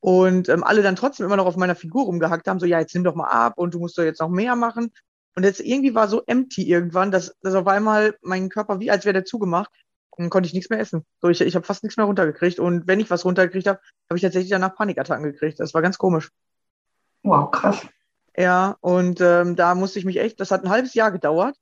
[0.00, 2.94] Und ähm, alle dann trotzdem immer noch auf meiner Figur rumgehackt haben, so, ja, jetzt
[2.94, 4.92] nimm doch mal ab und du musst doch jetzt noch mehr machen.
[5.36, 9.04] Und jetzt irgendwie war so empty irgendwann, dass, dass auf einmal mein Körper wie als
[9.04, 9.70] wäre der zugemacht.
[10.10, 11.04] Und dann konnte ich nichts mehr essen.
[11.20, 12.58] So, ich, ich habe fast nichts mehr runtergekriegt.
[12.58, 15.60] Und wenn ich was runtergekriegt habe, habe ich tatsächlich danach Panikattacken gekriegt.
[15.60, 16.30] Das war ganz komisch.
[17.22, 17.86] Wow, krass.
[18.36, 21.56] Ja, und ähm, da musste ich mich echt, das hat ein halbes Jahr gedauert,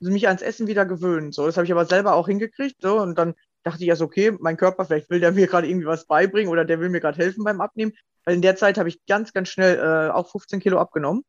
[0.00, 1.32] mich ans Essen wieder gewöhnen.
[1.32, 2.76] So, das habe ich aber selber auch hingekriegt.
[2.80, 5.86] So, und dann dachte ich erst, okay, mein Körper, vielleicht will der mir gerade irgendwie
[5.86, 7.92] was beibringen oder der will mir gerade helfen beim Abnehmen.
[8.24, 11.24] Weil in der Zeit habe ich ganz, ganz schnell äh, auch 15 Kilo abgenommen.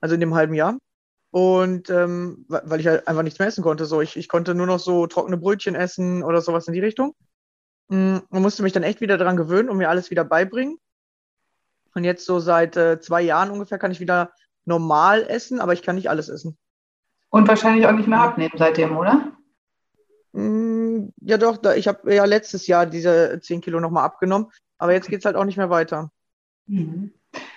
[0.00, 0.78] Also in dem halben Jahr.
[1.30, 3.84] Und ähm, weil ich halt einfach nichts mehr essen konnte.
[3.84, 7.14] So, ich, ich konnte nur noch so trockene Brötchen essen oder sowas in die Richtung.
[7.88, 10.78] Mm, und musste mich dann echt wieder daran gewöhnen und mir alles wieder beibringen.
[11.94, 14.32] Und jetzt so seit äh, zwei Jahren ungefähr kann ich wieder
[14.64, 16.56] normal essen, aber ich kann nicht alles essen.
[17.30, 19.32] Und wahrscheinlich auch nicht mehr abnehmen seitdem, oder?
[20.32, 24.92] Mm, ja, doch, da, ich habe ja letztes Jahr diese 10 Kilo nochmal abgenommen, aber
[24.92, 26.10] jetzt geht es halt auch nicht mehr weiter.
[26.66, 27.12] Mhm.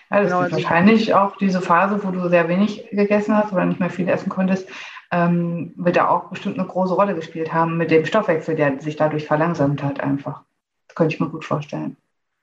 [0.10, 3.54] Ja, das genau, ist also wahrscheinlich auch diese Phase, wo du sehr wenig gegessen hast
[3.54, 4.68] oder nicht mehr viel essen konntest,
[5.12, 8.96] ähm, wird da auch bestimmt eine große Rolle gespielt haben mit dem Stoffwechsel, der sich
[8.96, 10.44] dadurch verlangsamt hat einfach.
[10.88, 11.98] Das könnte ich mir gut vorstellen.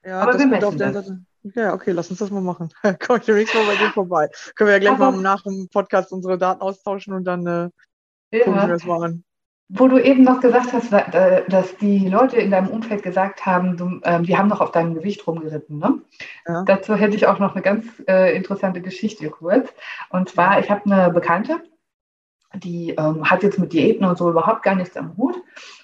[0.05, 1.21] Ja, aber das wir auf der Seite.
[1.55, 2.71] Ja, okay, lass uns das mal machen.
[3.07, 4.29] Komm ich demnächst mal bei dir vorbei.
[4.55, 7.71] Können wir ja gleich aber, mal nach dem Podcast unsere Daten austauschen und dann äh,
[8.33, 8.45] ja.
[8.45, 9.25] gucken wir das mal an.
[9.71, 14.01] Wo du eben noch gesagt hast, dass die Leute in deinem Umfeld gesagt haben, du,
[14.03, 15.79] äh, die haben noch auf deinem Gewicht rumgeritten.
[15.79, 16.01] Ne?
[16.47, 16.63] Ja.
[16.65, 19.69] Dazu hätte ich auch noch eine ganz äh, interessante Geschichte kurz.
[20.09, 21.61] Und zwar, ich habe eine Bekannte,
[22.55, 25.37] die ähm, hat jetzt mit Diäten und so überhaupt gar nichts am Hut.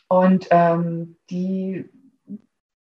[0.09, 1.85] Und ähm, die,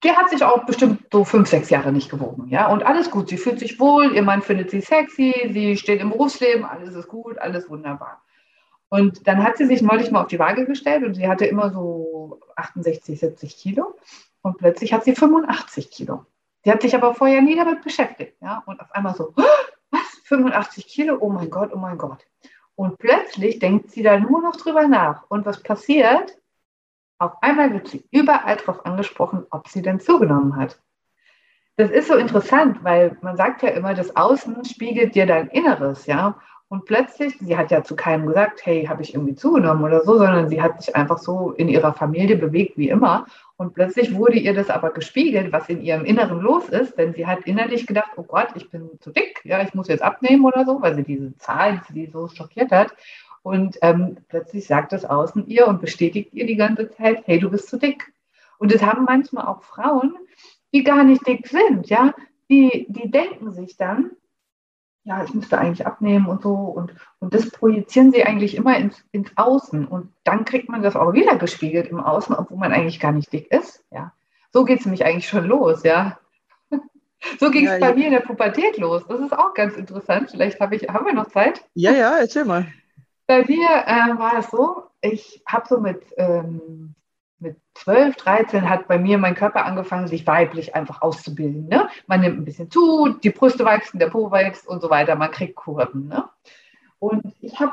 [0.03, 2.49] die hat sich auch bestimmt so fünf, sechs Jahre nicht gewogen.
[2.49, 2.67] Ja?
[2.67, 6.09] Und alles gut, sie fühlt sich wohl, ihr Mann findet sie sexy, sie steht im
[6.09, 8.21] Berufsleben, alles ist gut, alles wunderbar.
[8.89, 11.71] Und dann hat sie sich neulich mal auf die Waage gestellt und sie hatte immer
[11.71, 13.95] so 68, 70 Kilo.
[14.41, 16.25] Und plötzlich hat sie 85 Kilo.
[16.63, 18.35] Sie hat sich aber vorher nie damit beschäftigt.
[18.41, 18.63] Ja?
[18.65, 19.33] Und auf einmal so,
[19.91, 20.01] was?
[20.23, 21.17] 85 Kilo?
[21.19, 22.25] Oh mein Gott, oh mein Gott.
[22.75, 25.23] Und plötzlich denkt sie da nur noch drüber nach.
[25.29, 26.37] Und was passiert?
[27.17, 30.79] Auf einmal wird sie überall darauf angesprochen, ob sie denn zugenommen hat.
[31.75, 36.05] Das ist so interessant, weil man sagt ja immer, das Außen spiegelt dir dein Inneres,
[36.05, 36.39] ja.
[36.69, 40.19] Und plötzlich, sie hat ja zu keinem gesagt, hey, habe ich irgendwie zugenommen oder so,
[40.19, 43.25] sondern sie hat sich einfach so in ihrer Familie bewegt wie immer.
[43.57, 47.25] Und plötzlich wurde ihr das aber gespiegelt, was in ihrem Inneren los ist, denn sie
[47.25, 50.63] hat innerlich gedacht, oh Gott, ich bin zu dick, ja, ich muss jetzt abnehmen oder
[50.63, 52.95] so, weil sie diese Zahl, die sie so schockiert hat.
[53.41, 57.49] Und ähm, plötzlich sagt das Außen ihr und bestätigt ihr die ganze Zeit, hey, du
[57.49, 58.13] bist zu dick.
[58.59, 60.15] Und das haben manchmal auch Frauen,
[60.71, 62.13] die gar nicht dick sind, ja,
[62.47, 64.11] die, die denken sich dann,
[65.09, 66.53] ja, ich müsste eigentlich abnehmen und so.
[66.53, 69.87] Und, und das projizieren sie eigentlich immer ins, ins Außen.
[69.87, 73.33] Und dann kriegt man das auch wieder gespiegelt im Außen, obwohl man eigentlich gar nicht
[73.33, 73.83] dick ist.
[73.89, 74.13] Ja.
[74.53, 76.19] So geht es nämlich eigentlich schon los, ja.
[77.39, 77.95] So ging es ja, bei ja.
[77.95, 79.03] mir in der Pubertät los.
[79.07, 80.29] Das ist auch ganz interessant.
[80.29, 81.65] Vielleicht hab ich, haben wir noch Zeit?
[81.73, 82.67] Ja, ja, erzähl mal.
[83.25, 86.88] Bei mir äh, war es so, ich habe so mit ähm,
[87.39, 91.67] mit 12, 13 hat bei mir mein Körper angefangen, sich weiblich einfach auszubilden.
[91.67, 91.89] Ne?
[92.07, 95.15] Man nimmt ein bisschen zu, die Brüste wachsen, der Po wächst und so weiter.
[95.15, 96.07] Man kriegt Kurven.
[96.07, 96.27] Ne?
[96.99, 97.71] Und ich habe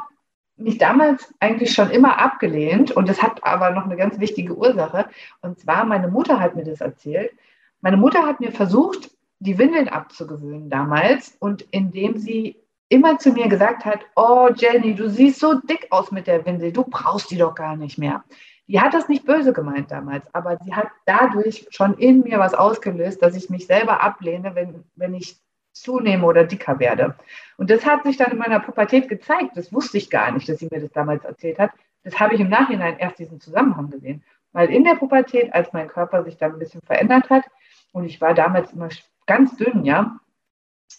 [0.56, 5.06] mich damals eigentlich schon immer abgelehnt und das hat aber noch eine ganz wichtige Ursache.
[5.42, 7.32] Und zwar, meine Mutter hat mir das erzählt.
[7.80, 12.56] Meine Mutter hat mir versucht, die Windeln abzugewöhnen damals und indem sie
[12.88, 16.72] immer zu mir gesagt hat, oh Jenny, du siehst so dick aus mit der Windel,
[16.72, 18.24] du brauchst die doch gar nicht mehr.
[18.68, 22.54] Die hat das nicht böse gemeint damals, aber sie hat dadurch schon in mir was
[22.54, 25.36] ausgelöst, dass ich mich selber ablehne, wenn, wenn ich
[25.72, 27.14] zunehme oder dicker werde.
[27.56, 29.56] Und das hat sich dann in meiner Pubertät gezeigt.
[29.56, 31.70] Das wusste ich gar nicht, dass sie mir das damals erzählt hat.
[32.02, 34.24] Das habe ich im Nachhinein erst diesen Zusammenhang gesehen.
[34.52, 37.44] Weil in der Pubertät, als mein Körper sich dann ein bisschen verändert hat,
[37.92, 38.88] und ich war damals immer
[39.26, 40.18] ganz dünn, ja,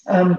[0.08, 0.38] ähm,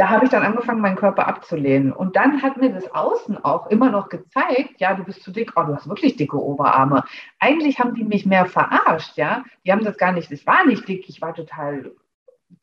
[0.00, 1.92] da habe ich dann angefangen, meinen Körper abzulehnen.
[1.92, 5.52] Und dann hat mir das Außen auch immer noch gezeigt, ja, du bist zu dick,
[5.56, 7.04] oh, du hast wirklich dicke Oberarme.
[7.38, 9.44] Eigentlich haben die mich mehr verarscht, ja.
[9.62, 11.92] Die haben das gar nicht, ich war nicht dick, ich war total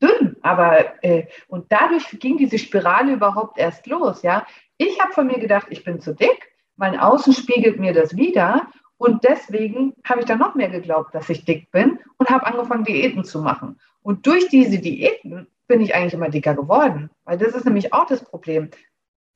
[0.02, 4.44] dünn, aber äh, und dadurch ging diese Spirale überhaupt erst los, ja.
[4.76, 8.66] Ich habe von mir gedacht, ich bin zu dick, mein Außen spiegelt mir das wieder
[8.96, 12.82] und deswegen habe ich dann noch mehr geglaubt, dass ich dick bin und habe angefangen,
[12.82, 13.78] Diäten zu machen.
[14.02, 18.06] Und durch diese Diäten bin ich eigentlich immer dicker geworden, weil das ist nämlich auch
[18.06, 18.70] das Problem.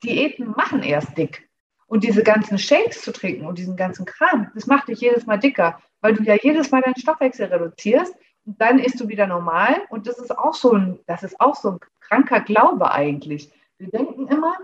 [0.03, 1.49] Diäten machen erst dick.
[1.87, 5.39] Und diese ganzen Shakes zu trinken und diesen ganzen Kram, das macht dich jedes Mal
[5.39, 8.15] dicker, weil du ja jedes Mal deinen Stoffwechsel reduzierst
[8.47, 9.83] und dann isst du wieder normal.
[9.91, 13.53] Und das ist auch so ein, das ist auch so ein kranker Glaube eigentlich.
[13.79, 14.57] Wir denken immer,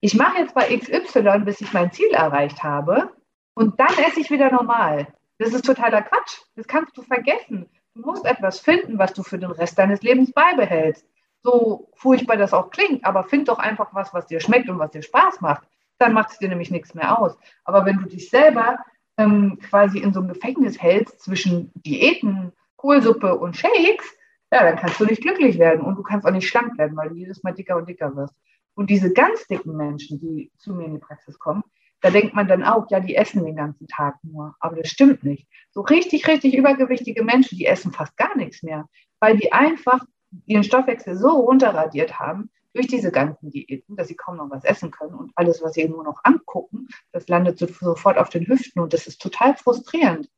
[0.00, 3.10] ich mache jetzt bei XY, bis ich mein Ziel erreicht habe
[3.54, 5.06] und dann esse ich wieder normal.
[5.38, 6.38] Das ist totaler Quatsch.
[6.56, 7.68] Das kannst du vergessen.
[8.00, 11.06] Du musst etwas finden, was du für den Rest deines Lebens beibehältst.
[11.42, 14.92] So furchtbar das auch klingt, aber find doch einfach was, was dir schmeckt und was
[14.92, 15.68] dir Spaß macht.
[15.98, 17.36] Dann macht es dir nämlich nichts mehr aus.
[17.64, 18.78] Aber wenn du dich selber
[19.18, 24.16] ähm, quasi in so einem Gefängnis hältst zwischen Diäten, Kohlsuppe und Shakes,
[24.50, 27.10] ja, dann kannst du nicht glücklich werden und du kannst auch nicht schlank werden, weil
[27.10, 28.34] du jedes Mal dicker und dicker wirst.
[28.74, 31.64] Und diese ganz dicken Menschen, die zu mir in die Praxis kommen,
[32.00, 34.54] da denkt man dann auch, ja, die essen den ganzen Tag nur.
[34.60, 35.48] Aber das stimmt nicht.
[35.70, 38.86] So richtig, richtig übergewichtige Menschen, die essen fast gar nichts mehr,
[39.20, 40.00] weil die einfach
[40.46, 44.90] ihren Stoffwechsel so runterradiert haben durch diese ganzen Diäten, dass sie kaum noch was essen
[44.90, 48.92] können und alles, was sie nur noch angucken, das landet sofort auf den Hüften und
[48.92, 50.28] das ist total frustrierend.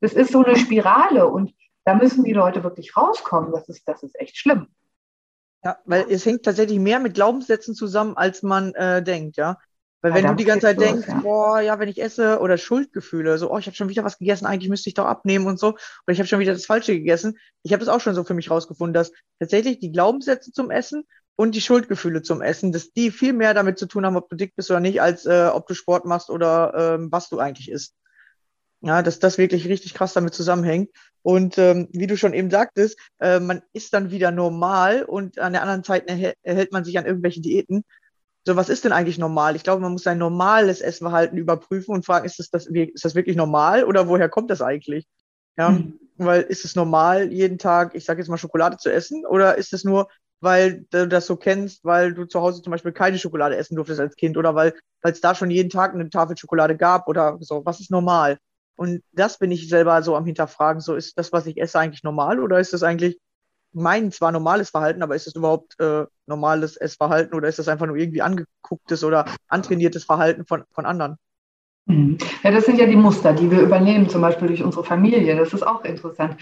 [0.00, 1.54] Das ist so eine Spirale und
[1.84, 3.50] da müssen die Leute wirklich rauskommen.
[3.52, 4.68] Das ist, das ist echt schlimm.
[5.64, 9.58] Ja, weil es hängt tatsächlich mehr mit Glaubenssätzen zusammen, als man äh, denkt, ja.
[10.00, 11.20] Weil wenn du die ganze Zeit los, denkst, ja.
[11.20, 14.46] boah, ja, wenn ich esse, oder Schuldgefühle, so, oh, ich habe schon wieder was gegessen,
[14.46, 17.36] eigentlich müsste ich doch abnehmen und so, oder ich habe schon wieder das Falsche gegessen.
[17.64, 21.04] Ich habe das auch schon so für mich rausgefunden, dass tatsächlich die Glaubenssätze zum Essen
[21.34, 24.36] und die Schuldgefühle zum Essen, dass die viel mehr damit zu tun haben, ob du
[24.36, 27.70] dick bist oder nicht, als äh, ob du Sport machst oder ähm, was du eigentlich
[27.70, 27.94] isst.
[28.80, 30.90] Ja, dass das wirklich richtig krass damit zusammenhängt.
[31.22, 35.52] Und ähm, wie du schon eben sagtest, äh, man ist dann wieder normal und an
[35.52, 37.84] der anderen Zeit erhält man sich an irgendwelche Diäten.
[38.48, 39.56] So, was ist denn eigentlich normal?
[39.56, 43.14] Ich glaube, man muss sein normales Essverhalten überprüfen und fragen, ist das, das, ist das
[43.14, 45.06] wirklich normal oder woher kommt das eigentlich?
[45.58, 46.00] Ja, mhm.
[46.16, 49.74] weil ist es normal, jeden Tag, ich sage jetzt mal, Schokolade zu essen oder ist
[49.74, 50.08] es nur,
[50.40, 54.00] weil du das so kennst, weil du zu Hause zum Beispiel keine Schokolade essen durftest
[54.00, 54.72] als Kind oder weil
[55.02, 57.66] es da schon jeden Tag eine Tafel Schokolade gab oder so.
[57.66, 58.38] Was ist normal?
[58.76, 60.80] Und das bin ich selber so am Hinterfragen.
[60.80, 63.18] So, ist das, was ich esse, eigentlich normal oder ist das eigentlich
[63.72, 67.86] mein zwar normales Verhalten, aber ist es überhaupt äh, normales Essverhalten oder ist das einfach
[67.86, 71.16] nur irgendwie angegucktes oder antrainiertes Verhalten von, von anderen?
[71.86, 72.18] Mhm.
[72.42, 75.36] Ja, das sind ja die Muster, die wir übernehmen, zum Beispiel durch unsere Familie.
[75.36, 76.36] Das ist auch interessant.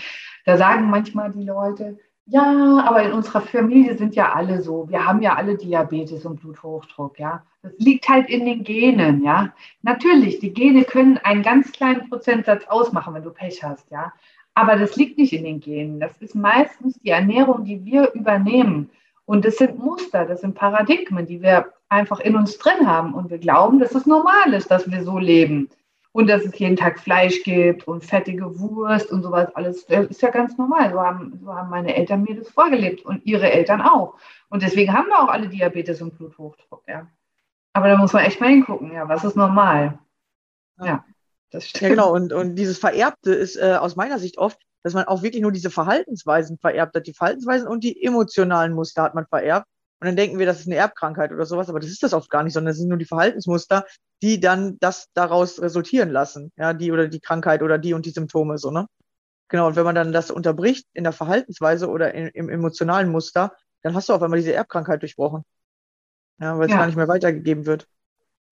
[0.45, 1.99] Da sagen manchmal die Leute,
[2.29, 4.89] ja, aber in unserer Familie sind ja alle so.
[4.89, 7.45] Wir haben ja alle Diabetes und Bluthochdruck, ja.
[7.63, 9.55] Das liegt halt in den Genen, ja.
[9.83, 14.13] Natürlich, die Gene können einen ganz kleinen Prozentsatz ausmachen, wenn du Pech hast, ja.
[14.57, 16.01] Aber das liegt nicht in den Genen.
[16.01, 18.89] Das ist meistens die Ernährung, die wir übernehmen.
[19.27, 23.13] Und das sind Muster, das sind Paradigmen, die wir einfach in uns drin haben.
[23.13, 25.69] Und wir glauben, dass es normal ist, dass wir so leben.
[26.13, 29.85] Und dass es jeden Tag Fleisch gibt und fettige Wurst und sowas alles.
[29.85, 30.91] Das ist ja ganz normal.
[30.91, 34.15] So haben, so haben meine Eltern mir das vorgelebt und ihre Eltern auch.
[34.49, 36.83] Und deswegen haben wir auch alle Diabetes und Bluthochdruck.
[36.89, 37.07] Ja.
[37.75, 39.99] Aber da muss man echt mal hingucken, ja, was ist normal?
[40.83, 41.05] Ja,
[41.57, 41.83] das stimmt.
[41.83, 42.13] Ja, genau.
[42.13, 45.53] Und, und dieses Vererbte ist äh, aus meiner Sicht oft, dass man auch wirklich nur
[45.53, 47.07] diese Verhaltensweisen vererbt hat.
[47.07, 49.67] Die Verhaltensweisen und die emotionalen Muster hat man vererbt.
[50.01, 52.29] Und dann denken wir, das ist eine Erbkrankheit oder sowas, aber das ist das oft
[52.29, 53.87] gar nicht, sondern das sind nur die Verhaltensmuster,
[54.23, 56.53] die dann das daraus resultieren lassen.
[56.57, 58.87] Ja, die oder die Krankheit oder die und die Symptome, so, ne?
[59.49, 59.69] Genau.
[59.69, 63.53] Und wenn man dann das unterbricht in der Verhaltensweise oder in, im emotionalen Muster,
[63.83, 65.45] dann hast du auf einmal diese Erbkrankheit durchbrochen.
[66.39, 66.79] Ja, weil es ja.
[66.79, 67.89] gar nicht mehr weitergegeben wird.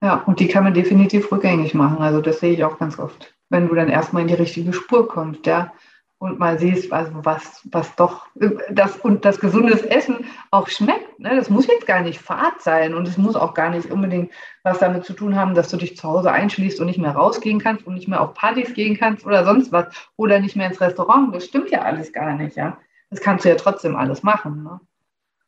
[0.05, 1.99] Ja, und die kann man definitiv rückgängig machen.
[1.99, 3.35] Also das sehe ich auch ganz oft.
[3.49, 5.73] Wenn du dann erstmal in die richtige Spur kommst, ja
[6.19, 8.27] und mal siehst, also was, was doch
[8.71, 11.19] das und das gesundes Essen auch schmeckt.
[11.19, 11.37] Ne?
[11.37, 14.31] Das muss jetzt gar nicht Fahrt sein und es muss auch gar nicht unbedingt
[14.63, 17.59] was damit zu tun haben, dass du dich zu Hause einschließt und nicht mehr rausgehen
[17.59, 19.87] kannst und nicht mehr auf Partys gehen kannst oder sonst was
[20.17, 21.35] oder nicht mehr ins Restaurant.
[21.35, 22.79] Das stimmt ja alles gar nicht, ja.
[23.11, 24.65] Das kannst du ja trotzdem alles machen.
[24.65, 24.81] Ne?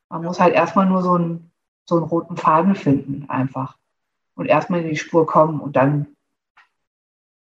[0.09, 1.51] Man muss halt erstmal nur so einen,
[1.87, 3.77] so einen roten Faden finden, einfach.
[4.37, 6.15] Und erstmal in die Spur kommen und dann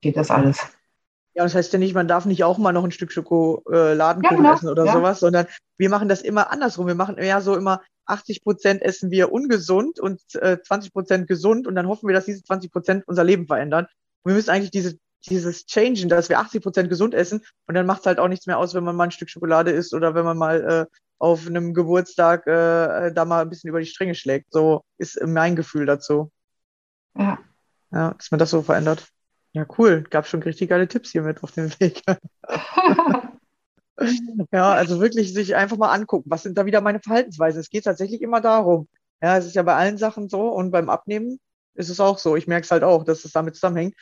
[0.00, 0.58] geht das alles.
[1.34, 4.42] Ja, das heißt ja nicht, man darf nicht auch mal noch ein Stück Schokoladenkuchen ja,
[4.42, 4.54] genau.
[4.54, 4.92] essen oder ja.
[4.92, 6.86] sowas, sondern wir machen das immer andersrum.
[6.86, 11.66] Wir machen eher so immer 80 Prozent essen wir ungesund und äh, 20 Prozent gesund
[11.66, 13.86] und dann hoffen wir, dass diese 20 Prozent unser Leben verändern.
[14.22, 17.86] Und wir müssen eigentlich diese, dieses Changen, dass wir 80 Prozent gesund essen und dann
[17.86, 20.14] macht es halt auch nichts mehr aus, wenn man mal ein Stück Schokolade isst oder
[20.14, 24.14] wenn man mal äh, auf einem Geburtstag äh, da mal ein bisschen über die Stränge
[24.14, 24.52] schlägt.
[24.52, 26.30] So ist mein Gefühl dazu.
[27.16, 27.38] Ja.
[27.92, 29.08] Ja, dass man das so verändert.
[29.52, 30.02] Ja, cool.
[30.10, 32.02] Gab schon richtig geile Tipps hier mit auf dem Weg.
[34.52, 37.60] ja, also wirklich sich einfach mal angucken, was sind da wieder meine Verhaltensweisen.
[37.60, 38.88] Es geht tatsächlich immer darum.
[39.22, 41.38] Ja, es ist ja bei allen Sachen so und beim Abnehmen
[41.74, 42.36] ist es auch so.
[42.36, 43.94] Ich merke es halt auch, dass es damit zusammenhängt.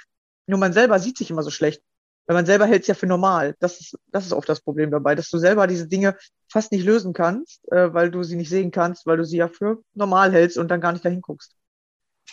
[0.46, 1.82] Nur man selber sieht sich immer so schlecht.
[2.26, 3.56] Weil man selber hält es ja für normal.
[3.58, 6.16] Das ist, das ist oft das Problem dabei, dass du selber diese Dinge
[6.48, 9.48] fast nicht lösen kannst, äh, weil du sie nicht sehen kannst, weil du sie ja
[9.48, 11.56] für normal hältst und dann gar nicht dahin guckst.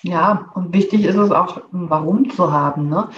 [0.03, 2.89] Ja, und wichtig ist es auch, Warum zu haben.
[2.89, 3.09] Ne?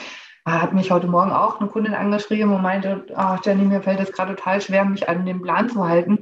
[0.46, 4.12] Hat mich heute Morgen auch eine Kundin angeschrieben und meinte, ach Jenny, mir fällt es
[4.12, 6.20] gerade total schwer, mich an den Plan zu halten.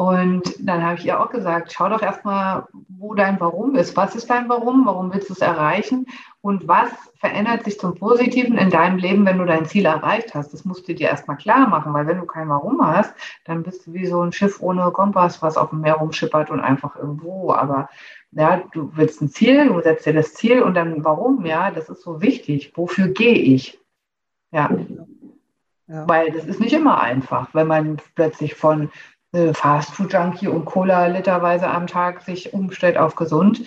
[0.00, 3.98] Und dann habe ich ihr auch gesagt, schau doch erstmal, wo dein Warum ist.
[3.98, 4.86] Was ist dein Warum?
[4.86, 6.06] Warum willst du es erreichen?
[6.40, 10.54] Und was verändert sich zum Positiven in deinem Leben, wenn du dein Ziel erreicht hast?
[10.54, 13.12] Das musst du dir erstmal klar machen, weil wenn du kein Warum hast,
[13.44, 16.60] dann bist du wie so ein Schiff ohne Kompass, was auf dem Meer rumschippert und
[16.60, 17.52] einfach irgendwo.
[17.52, 17.90] Aber
[18.30, 21.90] ja, du willst ein Ziel, du setzt dir das Ziel und dann warum, ja, das
[21.90, 22.72] ist so wichtig.
[22.74, 23.78] Wofür gehe ich?
[24.50, 24.70] Ja.
[25.88, 26.08] ja.
[26.08, 28.88] Weil das ist nicht immer einfach, wenn man plötzlich von
[29.32, 33.62] Fastfood-Junkie und Cola literweise am Tag sich umstellt auf gesund,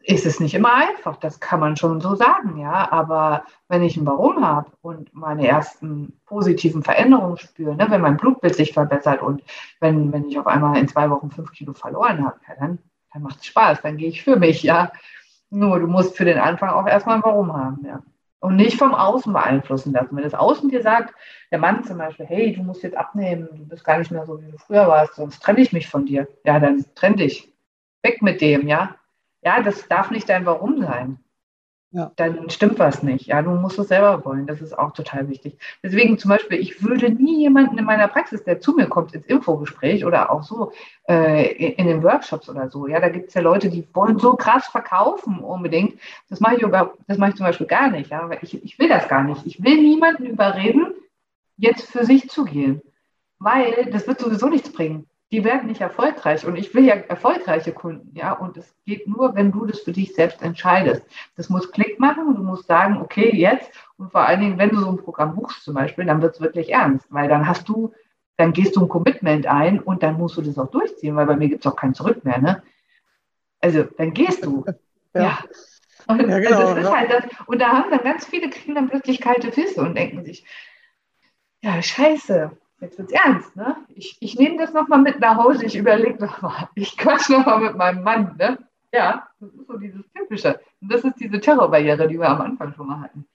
[0.00, 1.16] ist es nicht immer einfach.
[1.16, 2.90] Das kann man schon so sagen, ja.
[2.92, 8.16] Aber wenn ich ein Warum habe und meine ersten positiven Veränderungen spüre, ne, wenn mein
[8.16, 9.42] Blutbild sich verbessert und
[9.80, 12.78] wenn, wenn ich auf einmal in zwei Wochen fünf Kilo verloren habe, ja, dann
[13.14, 14.92] dann macht es Spaß, dann gehe ich für mich, ja.
[15.48, 18.02] Nur du musst für den Anfang auch erstmal ein Warum haben, ja.
[18.44, 20.14] Und nicht vom Außen beeinflussen lassen.
[20.14, 21.14] Wenn das Außen dir sagt,
[21.50, 24.38] der Mann zum Beispiel, hey, du musst jetzt abnehmen, du bist gar nicht mehr so,
[24.38, 26.28] wie du früher warst, sonst trenne ich mich von dir.
[26.44, 27.50] Ja, dann trenn dich.
[28.02, 28.96] Weg mit dem, ja.
[29.40, 31.23] Ja, das darf nicht dein Warum sein
[31.94, 32.10] ja.
[32.16, 33.26] dann stimmt was nicht.
[33.26, 34.48] Ja, du musst es selber wollen.
[34.48, 35.56] Das ist auch total wichtig.
[35.80, 39.26] Deswegen zum Beispiel, ich würde nie jemanden in meiner Praxis, der zu mir kommt ins
[39.26, 40.72] Infogespräch oder auch so
[41.08, 42.88] äh, in den Workshops oder so.
[42.88, 46.00] Ja, da gibt es ja Leute, die wollen so krass verkaufen unbedingt.
[46.28, 48.10] Das mache ich überhaupt, das mache ich zum Beispiel gar nicht.
[48.10, 49.46] Ja, ich, ich will das gar nicht.
[49.46, 50.94] Ich will niemanden überreden,
[51.56, 52.82] jetzt für sich zu gehen.
[53.38, 56.46] Weil das wird sowieso nichts bringen die werden nicht erfolgreich.
[56.46, 58.32] Und ich will ja erfolgreiche Kunden, ja.
[58.34, 61.02] Und es geht nur, wenn du das für dich selbst entscheidest.
[61.36, 62.36] Das muss Klick machen.
[62.36, 63.68] Du musst sagen, okay, jetzt.
[63.96, 66.40] Und vor allen Dingen, wenn du so ein Programm buchst zum Beispiel, dann wird es
[66.40, 67.92] wirklich ernst, weil dann hast du,
[68.36, 71.34] dann gehst du ein Commitment ein und dann musst du das auch durchziehen, weil bei
[71.34, 72.62] mir gibt es auch kein Zurück mehr, ne?
[73.60, 74.64] Also dann gehst du.
[75.14, 75.22] ja.
[75.22, 75.38] ja.
[76.06, 78.76] Und, ja, genau, also das ist halt das, und da haben dann ganz viele kriegen
[78.76, 80.44] dann plötzlich kalte Füße und denken sich,
[81.60, 83.76] ja, scheiße, jetzt wird es ernst, ne?
[83.88, 87.76] Ich, ich nehme das nochmal mit nach Hause, ich überlege nochmal, ich quatsch nochmal mit
[87.76, 88.58] meinem Mann, ne?
[88.92, 90.60] Ja, das ist so dieses Typische.
[90.80, 93.26] Und das ist diese Terrorbarriere, die wir am Anfang schon mal hatten.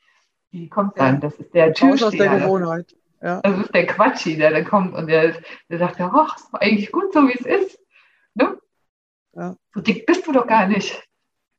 [0.52, 2.08] Die kommt dann, das ist der Türsteher.
[2.08, 2.96] aus der Gewohnheit.
[3.22, 3.42] Ja.
[3.42, 5.36] Das ist der Quatschi, der da kommt und der,
[5.70, 7.80] der sagt, ja, ach, ist eigentlich gut so, wie es ist.
[8.36, 8.58] Ne?
[9.34, 9.56] Ja.
[9.74, 11.04] So dick bist du doch gar nicht.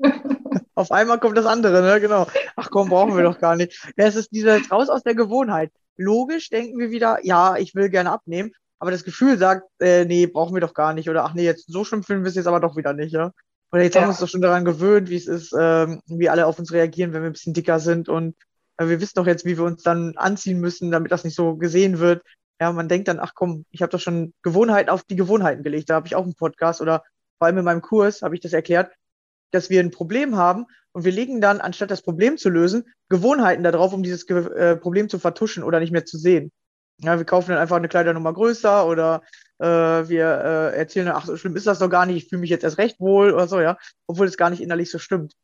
[0.74, 2.01] Auf einmal kommt das andere, ne?
[2.01, 2.26] Genau.
[2.57, 3.87] Ach komm, brauchen wir doch gar nicht.
[3.99, 5.70] Ja, es ist dieses raus aus der Gewohnheit
[6.01, 10.27] logisch denken wir wieder, ja, ich will gerne abnehmen, aber das Gefühl sagt, äh, nee,
[10.27, 11.11] brauchen wir doch gar nicht.
[11.11, 13.31] Oder ach nee, jetzt so schlimm finden wir es jetzt aber doch wieder nicht, ja.
[13.73, 14.01] Oder jetzt ja.
[14.01, 16.73] haben wir uns doch schon daran gewöhnt, wie es ist, ähm, wie alle auf uns
[16.73, 18.09] reagieren, wenn wir ein bisschen dicker sind.
[18.09, 18.35] Und
[18.79, 21.57] äh, wir wissen doch jetzt, wie wir uns dann anziehen müssen, damit das nicht so
[21.57, 22.23] gesehen wird.
[22.59, 25.91] Ja, man denkt dann, ach komm, ich habe doch schon Gewohnheiten auf die Gewohnheiten gelegt.
[25.91, 27.05] Da habe ich auch einen Podcast oder
[27.39, 28.91] vor allem in meinem Kurs habe ich das erklärt,
[29.51, 33.63] dass wir ein Problem haben und wir legen dann, anstatt das Problem zu lösen, Gewohnheiten
[33.63, 36.53] darauf, um dieses äh, Problem zu vertuschen oder nicht mehr zu sehen.
[36.99, 39.23] Ja, wir kaufen dann einfach eine Kleidernummer größer oder
[39.59, 42.51] äh, wir äh, erzählen ach, so schlimm ist das doch gar nicht, ich fühle mich
[42.51, 45.35] jetzt erst recht wohl oder so, ja, obwohl es gar nicht innerlich so stimmt.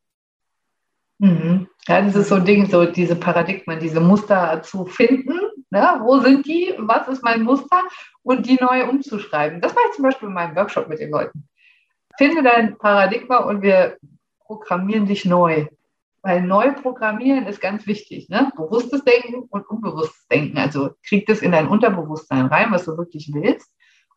[1.19, 1.69] Mhm.
[1.89, 5.41] Ja, das ist so ein Ding, so diese Paradigmen, diese Muster zu finden.
[5.71, 6.01] Ne?
[6.03, 6.75] Wo sind die?
[6.79, 7.83] Was ist mein Muster?
[8.23, 9.61] Und die neu umzuschreiben.
[9.63, 11.49] Das mache ich zum Beispiel in meinem Workshop mit den Leuten
[12.19, 13.99] finde dein Paradigma und wir
[14.41, 15.67] programmieren dich neu.
[16.23, 18.29] Weil neu programmieren ist ganz wichtig.
[18.29, 18.51] Ne?
[18.57, 20.59] Bewusstes Denken und unbewusstes Denken.
[20.59, 23.71] Also krieg das in dein Unterbewusstsein rein, was du wirklich willst.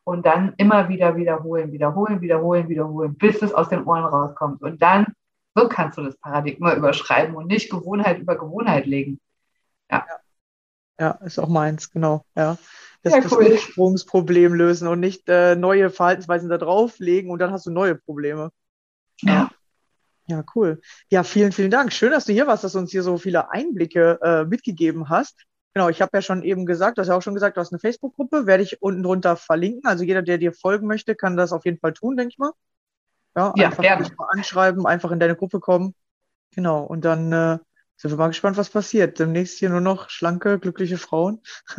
[0.03, 4.61] Und dann immer wieder wiederholen, wiederholen, wiederholen, wiederholen, bis es aus den Ohren rauskommt.
[4.63, 5.13] Und dann,
[5.53, 9.19] so kannst du das Paradigma überschreiben und nicht Gewohnheit über Gewohnheit legen.
[9.91, 10.05] Ja.
[10.99, 12.23] Ja, ist auch meins, genau.
[12.35, 12.57] Ja
[13.03, 13.51] das, ja, cool.
[13.51, 18.51] Ursprungsproblem lösen und nicht äh, neue Verhaltensweisen da drauflegen und dann hast du neue Probleme.
[19.21, 19.49] Ja.
[20.27, 20.79] Ja, cool.
[21.09, 21.91] Ja, vielen, vielen Dank.
[21.91, 25.45] Schön, dass du hier warst, dass du uns hier so viele Einblicke äh, mitgegeben hast.
[25.73, 27.71] Genau, ich habe ja schon eben gesagt, du hast ja auch schon gesagt, du hast
[27.71, 29.89] eine Facebook-Gruppe, werde ich unten drunter verlinken.
[29.89, 32.51] Also jeder, der dir folgen möchte, kann das auf jeden Fall tun, denke ich mal.
[33.35, 34.07] Ja, ja einfach gerne.
[34.29, 35.95] anschreiben, einfach in deine Gruppe kommen.
[36.53, 37.57] Genau, und dann äh,
[37.99, 39.19] sind wir mal gespannt, was passiert.
[39.19, 41.41] Demnächst hier nur noch schlanke, glückliche Frauen.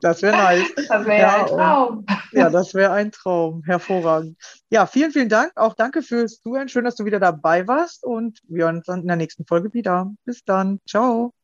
[0.00, 0.72] das wäre nice.
[0.88, 2.06] Das wäre ja, ein Traum.
[2.30, 3.64] ja, das wäre ein Traum.
[3.64, 4.36] Hervorragend.
[4.70, 5.50] Ja, vielen, vielen Dank.
[5.56, 6.68] Auch danke fürs Zuhören.
[6.68, 8.04] Schön, dass du wieder dabei warst.
[8.04, 10.12] Und wir hören uns dann in der nächsten Folge wieder.
[10.24, 10.80] Bis dann.
[10.88, 11.37] Ciao.